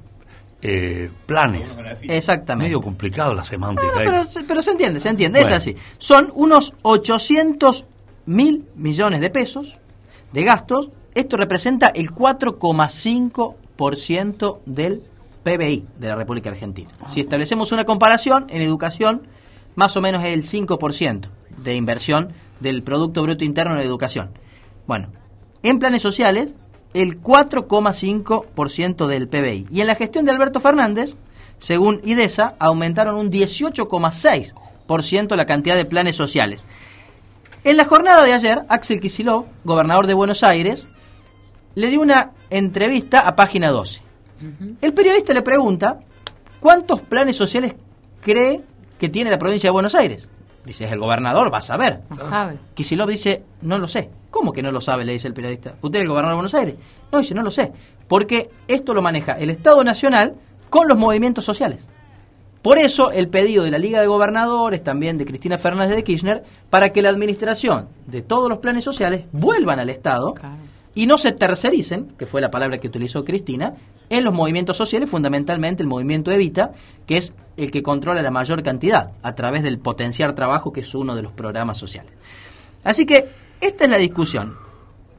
[0.62, 1.78] eh, planes.
[2.02, 2.68] Exactamente.
[2.68, 3.88] Medio complicado la semántica.
[3.94, 4.06] No, ahí.
[4.06, 5.76] pero, se- pero se entiende, se entiende, es así.
[5.98, 7.84] Son unos 800
[8.26, 9.76] mil millones de pesos
[10.32, 10.88] de gastos.
[11.14, 15.04] Esto representa el 4,5% del
[15.42, 16.90] PBI de la República Argentina.
[17.08, 19.22] Si establecemos una comparación, en educación,
[19.74, 24.30] más o menos es el 5% de inversión del Producto Bruto Interno de Educación.
[24.86, 25.08] Bueno,
[25.62, 26.54] en planes sociales,
[26.94, 29.68] el 4,5% del PBI.
[29.70, 31.14] Y en la gestión de Alberto Fernández,
[31.58, 36.66] según IDESA, aumentaron un 18,6% la cantidad de planes sociales.
[37.62, 40.88] En la jornada de ayer, Axel Kicillof, gobernador de Buenos Aires,
[41.74, 44.02] le dio una entrevista a página 12.
[44.80, 46.00] El periodista le pregunta
[46.60, 47.74] cuántos planes sociales
[48.20, 48.62] cree
[48.98, 50.28] que tiene la provincia de Buenos Aires.
[50.64, 52.00] Dice, es el gobernador, va a saber.
[52.10, 52.58] No sabe.
[52.74, 54.10] Kicillof dice, no lo sé.
[54.30, 55.04] ¿Cómo que no lo sabe?
[55.04, 55.74] Le dice el periodista.
[55.80, 56.74] ¿Usted es el gobernador de Buenos Aires?
[57.10, 57.72] No, dice, no lo sé.
[58.08, 60.34] Porque esto lo maneja el Estado Nacional
[60.68, 61.88] con los movimientos sociales.
[62.62, 66.44] Por eso el pedido de la Liga de Gobernadores, también de Cristina Fernández de Kirchner,
[66.68, 70.34] para que la administración de todos los planes sociales vuelvan al Estado
[70.94, 73.72] y no se tercericen, que fue la palabra que utilizó Cristina,
[74.08, 76.72] en los movimientos sociales, fundamentalmente el movimiento Evita,
[77.06, 80.94] que es el que controla la mayor cantidad a través del potenciar trabajo, que es
[80.94, 82.12] uno de los programas sociales.
[82.82, 83.28] Así que
[83.60, 84.56] esta es la discusión.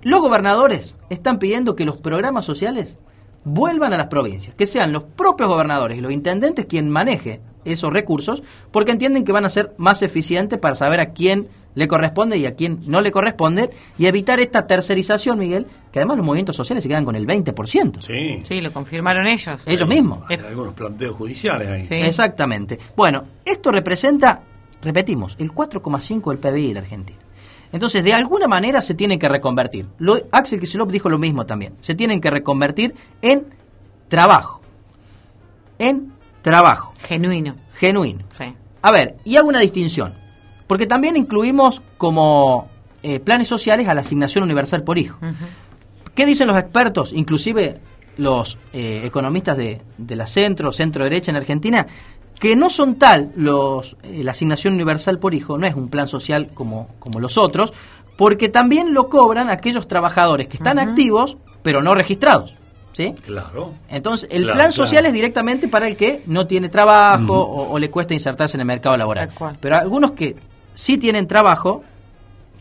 [0.01, 2.97] Los gobernadores están pidiendo que los programas sociales
[3.43, 7.93] vuelvan a las provincias, que sean los propios gobernadores y los intendentes quien maneje esos
[7.93, 12.37] recursos, porque entienden que van a ser más eficientes para saber a quién le corresponde
[12.37, 16.55] y a quién no le corresponde y evitar esta tercerización, Miguel, que además los movimientos
[16.55, 18.01] sociales se quedan con el 20%.
[18.01, 18.41] Sí.
[18.45, 19.63] Sí, lo confirmaron ellos.
[19.65, 20.23] Ellos mismos.
[20.29, 21.85] Hay algunos planteos judiciales ahí.
[21.85, 21.95] Sí.
[21.95, 22.79] Exactamente.
[22.95, 24.41] Bueno, esto representa,
[24.81, 27.19] repetimos, el 4,5 del PBI de la Argentina.
[27.73, 29.87] Entonces, de alguna manera se tienen que reconvertir.
[29.97, 31.75] Lo, Axel Kicillof dijo lo mismo también.
[31.81, 33.45] Se tienen que reconvertir en
[34.09, 34.61] trabajo.
[35.79, 36.11] En
[36.41, 36.93] trabajo.
[37.01, 37.55] Genuino.
[37.73, 38.25] Genuino.
[38.37, 38.53] Sí.
[38.81, 40.20] A ver, y hago una distinción.
[40.71, 42.69] Porque también incluimos como
[43.03, 45.19] eh, planes sociales a la asignación universal por hijo.
[46.15, 47.79] ¿Qué dicen los expertos, inclusive
[48.15, 51.87] los eh, economistas de, de la centro, centro derecha en Argentina?
[52.39, 56.07] Que no son tal los eh, la asignación universal por hijo, no es un plan
[56.07, 57.73] social como, como los otros,
[58.15, 62.53] porque también lo cobran aquellos trabajadores que están activos, pero no registrados.
[62.93, 63.13] ¿Sí?
[63.25, 63.73] Claro.
[63.89, 64.85] Entonces, el Claro, plan claro.
[64.85, 68.67] social es directamente para el que no tiene trabajo o le cuesta insertarse en el
[68.67, 69.29] mercado laboral.
[69.61, 70.35] Pero algunos que
[70.73, 71.83] sí tienen trabajo,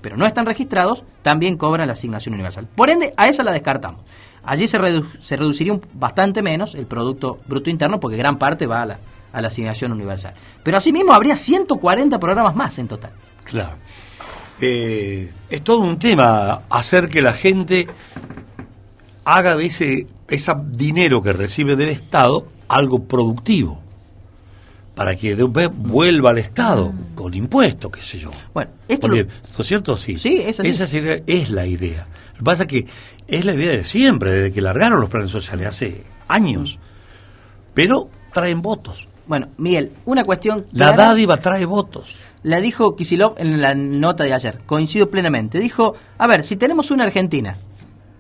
[0.01, 2.67] pero no están registrados, también cobran la asignación universal.
[2.75, 4.01] Por ende, a esa la descartamos.
[4.43, 8.67] Allí se, redu- se reduciría un- bastante menos el Producto Bruto Interno porque gran parte
[8.67, 8.99] va a la,
[9.33, 10.33] a la asignación universal.
[10.63, 13.13] Pero asimismo habría 140 programas más en total.
[13.45, 13.77] Claro.
[14.63, 17.87] eh, es todo un tema hacer que la gente
[19.25, 23.81] haga de ese, ese dinero que recibe del Estado algo productivo
[25.01, 28.31] para que después vuelva al Estado con impuestos, qué sé yo.
[28.53, 29.97] Bueno, esto Porque, lo- ¿no es cierto?
[29.97, 30.19] Sí.
[30.19, 30.69] Sí, es así.
[30.69, 32.07] Esa sería- es la idea.
[32.35, 32.87] Lo que pasa es que
[33.27, 36.79] es la idea de siempre, desde que largaron los planes sociales, hace años.
[37.73, 39.09] Pero traen votos.
[39.27, 42.15] Bueno, Miguel, una cuestión La clara dádiva trae votos.
[42.43, 44.59] la dijo Kisilov en la nota de ayer.
[44.67, 45.61] Coincido plenamente.
[45.61, 47.57] Dijo, a ver, si tenemos una Argentina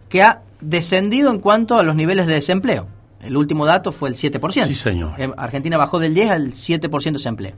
[0.08, 2.86] que ha descendido en cuanto a los niveles de desempleo.
[3.22, 4.64] El último dato fue el 7%.
[4.66, 5.12] Sí, señor.
[5.18, 7.52] Eh, Argentina bajó del 10 al 7% de desempleo.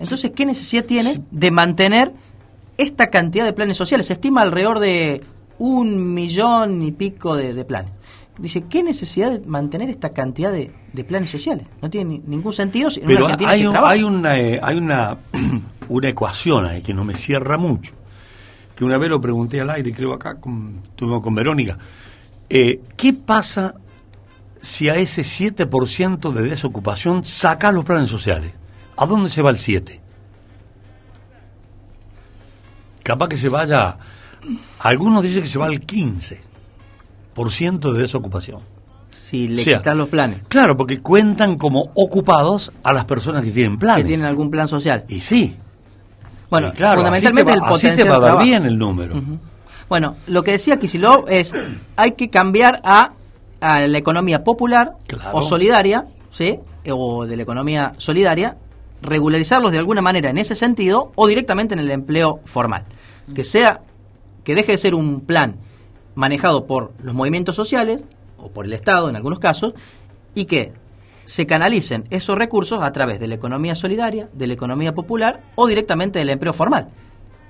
[0.00, 2.12] Entonces, ¿qué necesidad tiene de mantener
[2.76, 4.06] esta cantidad de planes sociales?
[4.06, 5.22] Se estima alrededor de
[5.58, 7.90] un millón y pico de, de planes.
[8.38, 11.66] Dice, ¿qué necesidad de mantener esta cantidad de, de planes sociales?
[11.82, 15.16] No tiene ni- ningún sentido en Pero una hay, un- hay una eh, hay una,
[15.88, 17.94] una ecuación ahí que no me cierra mucho.
[18.76, 21.76] Que una vez lo pregunté al aire, creo acá, con, con Verónica.
[22.48, 23.74] Eh, ¿Qué pasa
[24.68, 28.52] si a ese 7% de desocupación saca los planes sociales?
[28.96, 30.00] ¿A dónde se va el 7?
[33.02, 33.96] Capaz que se vaya,
[34.80, 36.38] algunos dicen que se va al 15%
[37.92, 38.60] de desocupación.
[39.10, 40.40] Si le O sea, quitas los planes.
[40.48, 44.04] Claro, porque cuentan como ocupados a las personas que tienen planes.
[44.04, 45.04] que tienen algún plan social.
[45.08, 45.56] Y sí.
[46.50, 48.44] Bueno, Y claro, fundamentalmente así te va- el así te potencial va a dar trabajo.
[48.46, 49.14] bien el número.
[49.88, 51.54] Bueno, lo que decía Kisilov es
[51.96, 53.12] hay que cambiar a,
[53.60, 54.96] a la economía popular
[55.32, 56.58] o solidaria, ¿sí?
[56.90, 58.56] O de la economía solidaria,
[59.02, 62.84] regularizarlos de alguna manera en ese sentido o directamente en el empleo formal.
[63.34, 63.80] Que sea
[64.44, 65.56] que deje de ser un plan
[66.14, 68.02] manejado por los movimientos sociales
[68.38, 69.74] o por el Estado en algunos casos
[70.34, 70.72] y que
[71.24, 75.66] se canalicen esos recursos a través de la economía solidaria, de la economía popular o
[75.66, 76.88] directamente del empleo formal.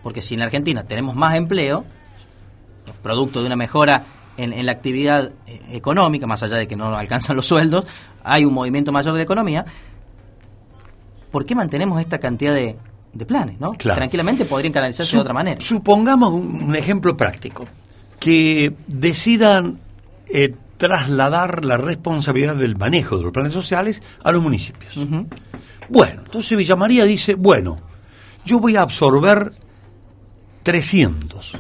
[0.03, 1.85] Porque si en la Argentina tenemos más empleo,
[3.03, 4.03] producto de una mejora
[4.39, 7.85] en, en la actividad eh, económica, más allá de que no alcanzan los sueldos,
[8.25, 9.67] hay un movimiento mayor de economía,
[11.31, 12.77] ¿por qué mantenemos esta cantidad de,
[13.13, 13.61] de planes?
[13.61, 13.73] ¿no?
[13.73, 13.99] Claro.
[13.99, 15.61] Tranquilamente podrían canalizarse de otra manera.
[15.61, 17.67] Supongamos un, un ejemplo práctico.
[18.19, 19.79] Que decidan
[20.29, 24.95] eh, trasladar la responsabilidad del manejo de los planes sociales a los municipios.
[25.89, 27.77] Bueno, entonces Villa María dice, bueno,
[28.45, 29.53] yo voy a absorber
[30.63, 31.53] 300.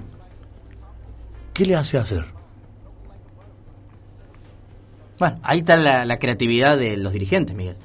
[1.53, 2.38] ¿Qué le hace hacer?
[5.19, 7.77] Bueno, ahí está la, la creatividad de los dirigentes, Miguel.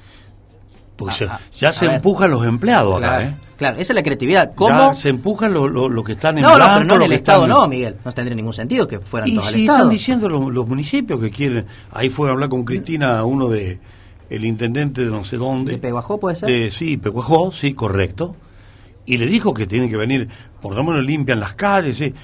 [1.28, 3.34] Ah, ya a se empujan los empleados acá, Claro, ¿eh?
[3.56, 4.50] claro, esa es la creatividad.
[4.50, 4.94] Ya ¿Cómo?
[4.94, 7.42] se empujan los lo, lo que están en No, no, pero no en el Estado,
[7.44, 7.96] están- no, Miguel.
[8.04, 9.78] No tendría ningún sentido que fueran Y todos al si Estado.
[9.78, 13.80] están diciendo los, los municipios que quieren, ahí fue a hablar con Cristina, uno de
[14.30, 15.72] el intendente de no sé dónde.
[15.72, 16.48] ¿De Peguajó puede ser?
[16.48, 18.36] De- sí, Peguajó, sí, correcto.
[19.04, 20.28] Y le dijo que tiene que venir,
[20.62, 22.14] por lo menos limpian las calles, sí.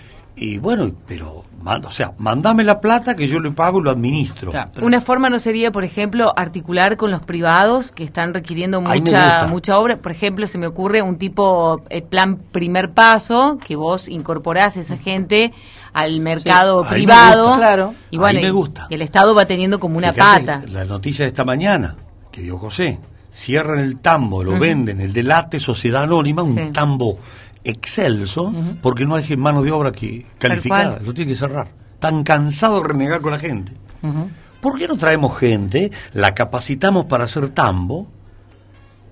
[0.43, 4.51] Y bueno, pero, o sea, mandame la plata que yo le pago y lo administro.
[4.81, 9.79] Una forma no sería, por ejemplo, articular con los privados que están requiriendo mucha mucha
[9.79, 9.99] obra.
[9.99, 14.81] Por ejemplo, se me ocurre un tipo eh, plan primer paso que vos incorporás a
[14.81, 15.53] esa gente
[15.93, 17.43] al mercado privado.
[17.49, 17.59] gusta.
[17.59, 17.95] Claro.
[18.11, 18.87] Y bueno, Ahí me gusta.
[18.89, 20.63] y el Estado va teniendo como una Fíjate, pata.
[20.73, 21.97] La noticia de esta mañana,
[22.33, 22.99] que dio José,
[23.31, 26.71] cierran el tambo, lo venden, el delate Sociedad Anónima, un Sí.
[26.73, 27.19] tambo
[27.65, 28.53] excelso,
[28.83, 31.69] porque no hay mano de obra que calificada, lo tiene que cerrar.
[31.99, 33.73] Tan cansado de renegar con la gente.
[34.61, 38.09] ¿Por qué no traemos gente, la capacitamos para hacer tambo,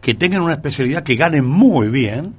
[0.01, 2.35] que tengan una especialidad que ganen muy bien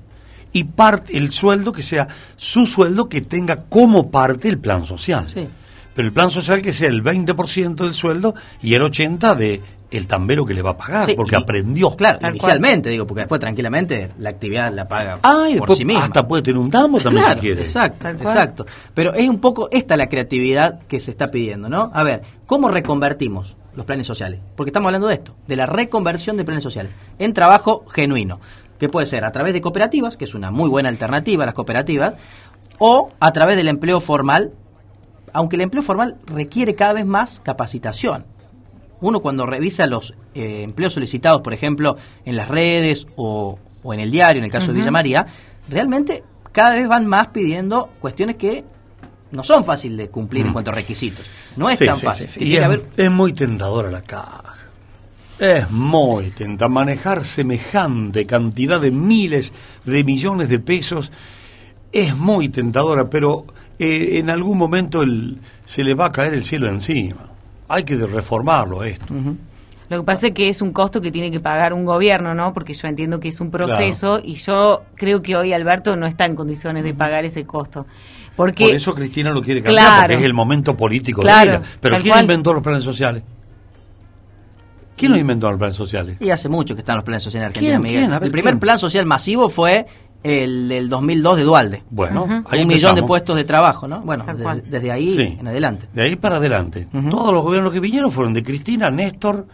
[0.52, 5.26] y parte el sueldo que sea su sueldo que tenga como parte el plan social?
[5.96, 9.62] Pero el plan social que sea el 20% del sueldo y el 80% de
[9.92, 11.96] el tambero que le va a pagar, Sí, porque y- aprendió.
[11.96, 16.04] Claro, inicialmente, digo, porque después tranquilamente la actividad la paga Ah, y por sí misma.
[16.06, 17.62] hasta puede tener un tambo también Claro, si quiere.
[17.62, 18.66] Exacto, exacto.
[18.94, 21.90] Pero es un poco esta la creatividad que se está pidiendo, ¿no?
[21.94, 24.40] A ver, ¿cómo reconvertimos los planes sociales?
[24.56, 28.40] Porque estamos hablando de esto, de la reconversión de planes sociales en trabajo genuino,
[28.78, 31.56] que puede ser a través de cooperativas, que es una muy buena alternativa a las
[31.56, 32.14] cooperativas,
[32.78, 34.52] o a través del empleo formal,
[35.34, 38.26] aunque el empleo formal requiere cada vez más capacitación.
[39.02, 41.96] Uno cuando revisa los eh, empleos solicitados, por ejemplo,
[42.26, 44.80] en las redes o, o en el diario, en el caso de.
[44.80, 45.26] Villa María,
[45.70, 48.64] realmente cada vez van más pidiendo cuestiones que
[49.32, 50.54] no son fáciles de cumplir en Mm.
[50.54, 51.26] cuanto a requisitos.
[51.56, 52.28] No es Sí, tan sí, fácil.
[52.30, 52.44] sí.
[52.44, 54.44] Y es, haber- es muy tentadora la caja.
[55.38, 56.74] Es muy tentadora.
[56.74, 59.54] Manejar semejante cantidad de miles
[59.86, 61.12] de millones de pesos
[61.94, 63.46] es muy tentadora, pero
[63.78, 67.29] eh, en algún momento el- se le va a caer el cielo encima.
[67.70, 69.14] Hay que reformarlo esto.
[69.90, 72.54] Lo que pasa es que es un costo que tiene que pagar un gobierno, ¿no?
[72.54, 76.26] Porque yo entiendo que es un proceso y yo creo que hoy Alberto no está
[76.26, 77.86] en condiciones de pagar ese costo.
[78.36, 80.02] Porque, Por eso Cristina lo quiere cambiar, Claro.
[80.04, 81.66] porque es el momento político Claro, de ella.
[81.82, 82.22] Pero ¿quién cual.
[82.22, 83.24] inventó los planes sociales?
[84.96, 86.18] ¿Quién los inventó los planes sociales?
[86.20, 87.82] Y hace mucho que están los planes sociales en Argentina, ¿Quién?
[87.82, 88.00] Miguel.
[88.02, 88.12] ¿Quién?
[88.12, 88.60] Ver, el primer ¿quién?
[88.60, 89.86] plan social masivo fue
[90.24, 91.84] el del 2002 de Dualde.
[91.90, 92.44] Bueno, Ujú.
[92.50, 94.02] ahí un millón de puestos de trabajo, ¿no?
[94.02, 95.38] Bueno, de- desde ahí Sí.
[95.40, 95.88] en adelante.
[95.94, 96.88] De ahí para adelante.
[97.10, 99.46] Todos los gobiernos que vinieron fueron de Cristina, Néstor,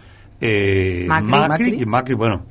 [0.41, 1.29] eh, Macri.
[1.29, 1.81] Macri, Macri.
[1.81, 2.41] y Macri, bueno,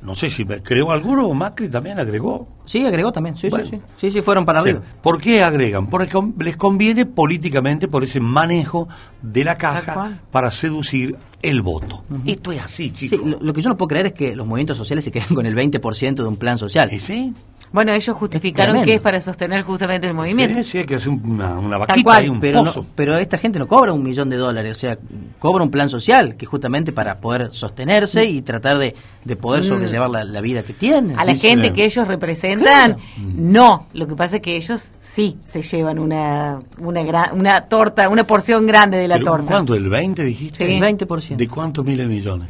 [0.00, 2.46] no sé si creó alguno o Macri también agregó.
[2.64, 3.36] Sí, agregó también.
[3.36, 3.64] Sí, Bueno.
[3.66, 3.82] sí, sí.
[3.98, 4.68] Sí, sí, fueron para Sí.
[4.70, 4.84] arriba.
[5.02, 5.88] ¿Por qué agregan?
[5.88, 8.88] Porque les conviene políticamente por ese manejo
[9.22, 12.02] de la caja para seducir el voto.
[12.26, 13.18] Esto es así, chicos.
[13.22, 15.34] Sí, lo, lo que yo no puedo creer es que los movimientos sociales se queden
[15.34, 16.90] con el 20% de un plan social.
[17.00, 17.32] sí?
[17.72, 20.56] Bueno, ellos justificaron que es para sostener justamente el movimiento.
[20.58, 22.24] Sí, sí, hay que hacer una, una Tal vaquita cual.
[22.24, 22.86] y un pero, no- pozo.
[22.94, 24.98] pero esta gente no cobra un millón de dólares, o sea,
[25.38, 28.94] cobra un plan social que justamente para poder sostenerse y tratar de,
[29.24, 29.66] de poder Mm.
[29.66, 31.18] sobrellevar la, la vida que tienen.
[31.18, 32.96] A la gente que ellos representan,
[33.36, 33.86] no.
[33.92, 38.26] Lo que pasa es que ellos sí se llevan una una, gra- una torta, una
[38.26, 39.46] porción grande de la Pero, torta.
[39.46, 39.74] ¿Cuánto?
[39.74, 40.76] ¿El 20 dijiste?
[40.76, 41.36] El 20%.
[41.36, 42.48] ¿De cuántos miles de millones?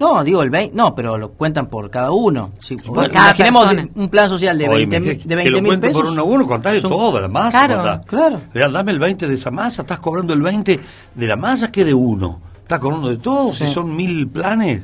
[0.00, 2.50] No, digo el 20, no, pero lo cuentan por cada uno.
[2.60, 3.88] Si- Bueno, cada imaginemos persona.
[3.96, 5.92] un plan social de Oye, 20 que- mil de que 20 lo pesos.
[6.02, 7.66] por uno a uno, contale son- todo, la masa.
[7.66, 8.00] Claro, contá.
[8.06, 8.40] claro.
[8.54, 10.78] Ya, Dame el 20 de esa masa, estás cobrando el 20
[11.14, 12.40] de la masa que de uno.
[12.62, 13.66] Estás cobrando de todo, Sí.
[13.66, 14.82] si son mil planes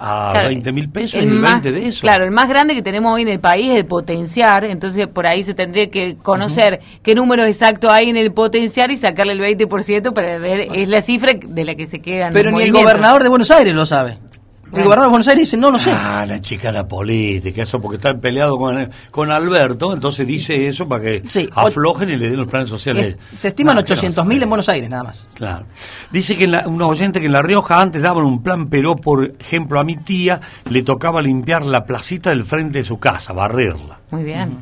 [0.00, 2.00] a Claro, 20 mil pesos, el el, más- 20 de eso.
[2.02, 5.26] Claro, el más grande que tenemos hoy en el país es el potenciar, entonces por
[5.26, 9.40] ahí se tendría que conocer qué número exacto hay en el potenciar y sacarle el
[9.40, 12.32] 20% para ver, es la cifra de la que se quedan.
[12.32, 14.18] Pero ni el gobernador de Buenos Aires lo sabe.
[14.72, 15.90] El gobernador de Buenos Aires dice, no lo sé.
[15.92, 21.02] Ah, la chicana política, eso porque está peleado con, con Alberto, entonces dice eso para
[21.04, 23.16] que Sí, aflojen y le den los planes sociales.
[23.32, 25.24] Es- se estiman Ah, ¿qué 800 mil en Buenos Aires, nada más.
[25.34, 25.64] Claro.
[26.10, 28.96] Dice que en la, un oyente que en La Rioja antes daban un plan, pero
[28.96, 30.40] por ejemplo a mi tía
[30.70, 34.00] le tocaba limpiar la placita del frente de su casa, barrerla.
[34.10, 34.58] Muy bien.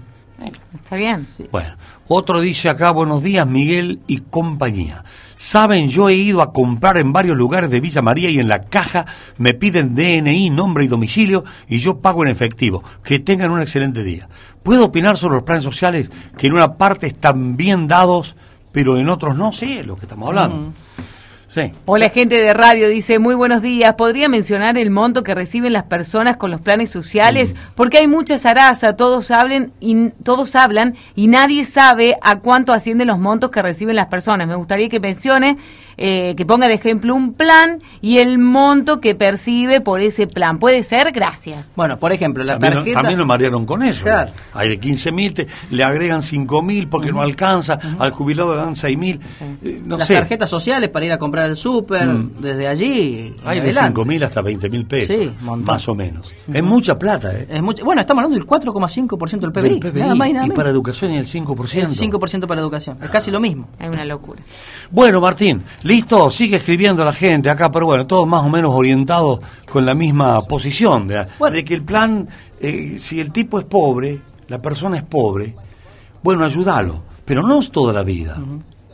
[0.75, 1.27] Está bien.
[1.51, 1.77] Bueno,
[2.09, 5.05] otro dice acá, buenos días Miguel y compañía.
[5.35, 8.63] Saben, yo he ido a comprar en varios lugares de Villa María y en la
[8.63, 9.07] caja
[9.39, 12.83] me piden DNI, nombre y domicilio y yo pago en efectivo.
[13.03, 14.29] Que tengan un excelente día.
[14.63, 18.37] ¿Puedo opinar sobre los planes sociales que en una parte están bien dados,
[18.73, 19.53] pero en otros no?
[19.53, 20.73] Sí, es lo que estamos hablando.
[21.57, 21.73] Sí.
[21.87, 25.85] Hola gente de radio, dice, muy buenos días, ¿podría mencionar el monto que reciben las
[25.85, 27.55] personas con los planes sociales?
[27.55, 27.57] Mm.
[27.75, 33.07] Porque hay mucha zaraza, todos hablan, y, todos hablan y nadie sabe a cuánto ascienden
[33.07, 34.47] los montos que reciben las personas.
[34.47, 35.57] Me gustaría que mencione,
[35.99, 40.59] eh, que ponga de ejemplo un plan y el monto que percibe por ese plan.
[40.59, 41.13] ¿Puede ser?
[41.13, 41.73] Gracias.
[41.77, 42.99] Bueno, por ejemplo, la También, tarjeta...
[43.01, 44.03] también lo marearon con eso.
[44.05, 44.33] Claro.
[44.53, 48.77] Hay de 15 mil, le agregan 5 mil porque no alcanza, al jubilado le dan
[48.77, 49.21] 6 mil.
[49.63, 52.33] Eh, no las sé, tarjetas sociales para ir a comprar el súper, Mm.
[52.41, 53.35] desde allí.
[53.45, 53.89] hay de adelante.
[53.91, 55.17] 5 mil hasta 20 mil pesos.
[55.17, 55.31] Sí,
[55.63, 56.33] más o menos.
[56.53, 57.47] Es mucha plata, ¿eh?
[57.51, 59.69] Es mucho- bueno, estamos hablando del 4,5% del PBI.
[59.81, 60.57] Del PBI, Nada más y nada y menos.
[60.57, 61.89] para educación y el 5%.
[61.89, 62.99] El 5% para educación.
[63.03, 63.69] Es casi lo mismo.
[63.79, 64.41] Es una locura.
[64.91, 69.41] Bueno, Martín, listo, sigue escribiendo la gente acá, pero bueno, todos más o menos orientados
[69.71, 72.29] con la misma posición, de, de que el plan,
[72.61, 75.55] eh, si el tipo es pobre, la persona es pobre,
[76.23, 78.37] bueno, ayúdalo, pero no es toda la vida.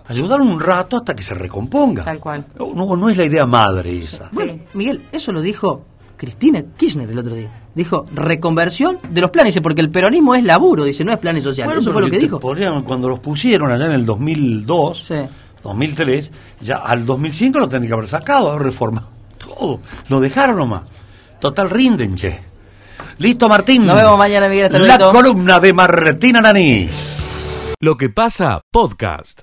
[0.09, 2.05] Ayúdalo un rato hasta que se recomponga.
[2.05, 2.45] Tal cual.
[2.59, 4.28] No, no es la idea madre esa.
[4.32, 5.84] Bueno, Miguel, eso lo dijo
[6.16, 7.51] Cristina Kirchner el otro día.
[7.74, 11.45] Dijo reconversión de los planes, dice, porque el peronismo es laburo, dice, no es planes
[11.45, 11.68] sociales.
[11.68, 12.38] Bueno, eso fue lo que dijo.
[12.40, 15.11] podrían- cuando los pusieron allá en el 2002,
[15.63, 19.09] 2003, ya al 2005 lo tenían que haber sacado, haber reformado
[19.39, 19.81] todo.
[20.09, 20.83] Lo dejaron nomás.
[21.41, 22.41] Total, rinden, che.
[23.19, 23.85] Listo, Martín.
[23.87, 24.67] Nos vemos mañana, Miguel.
[24.67, 25.13] Hasta La luego.
[25.13, 27.75] columna de Martín Aranís.
[27.81, 29.43] Lo que pasa, podcast.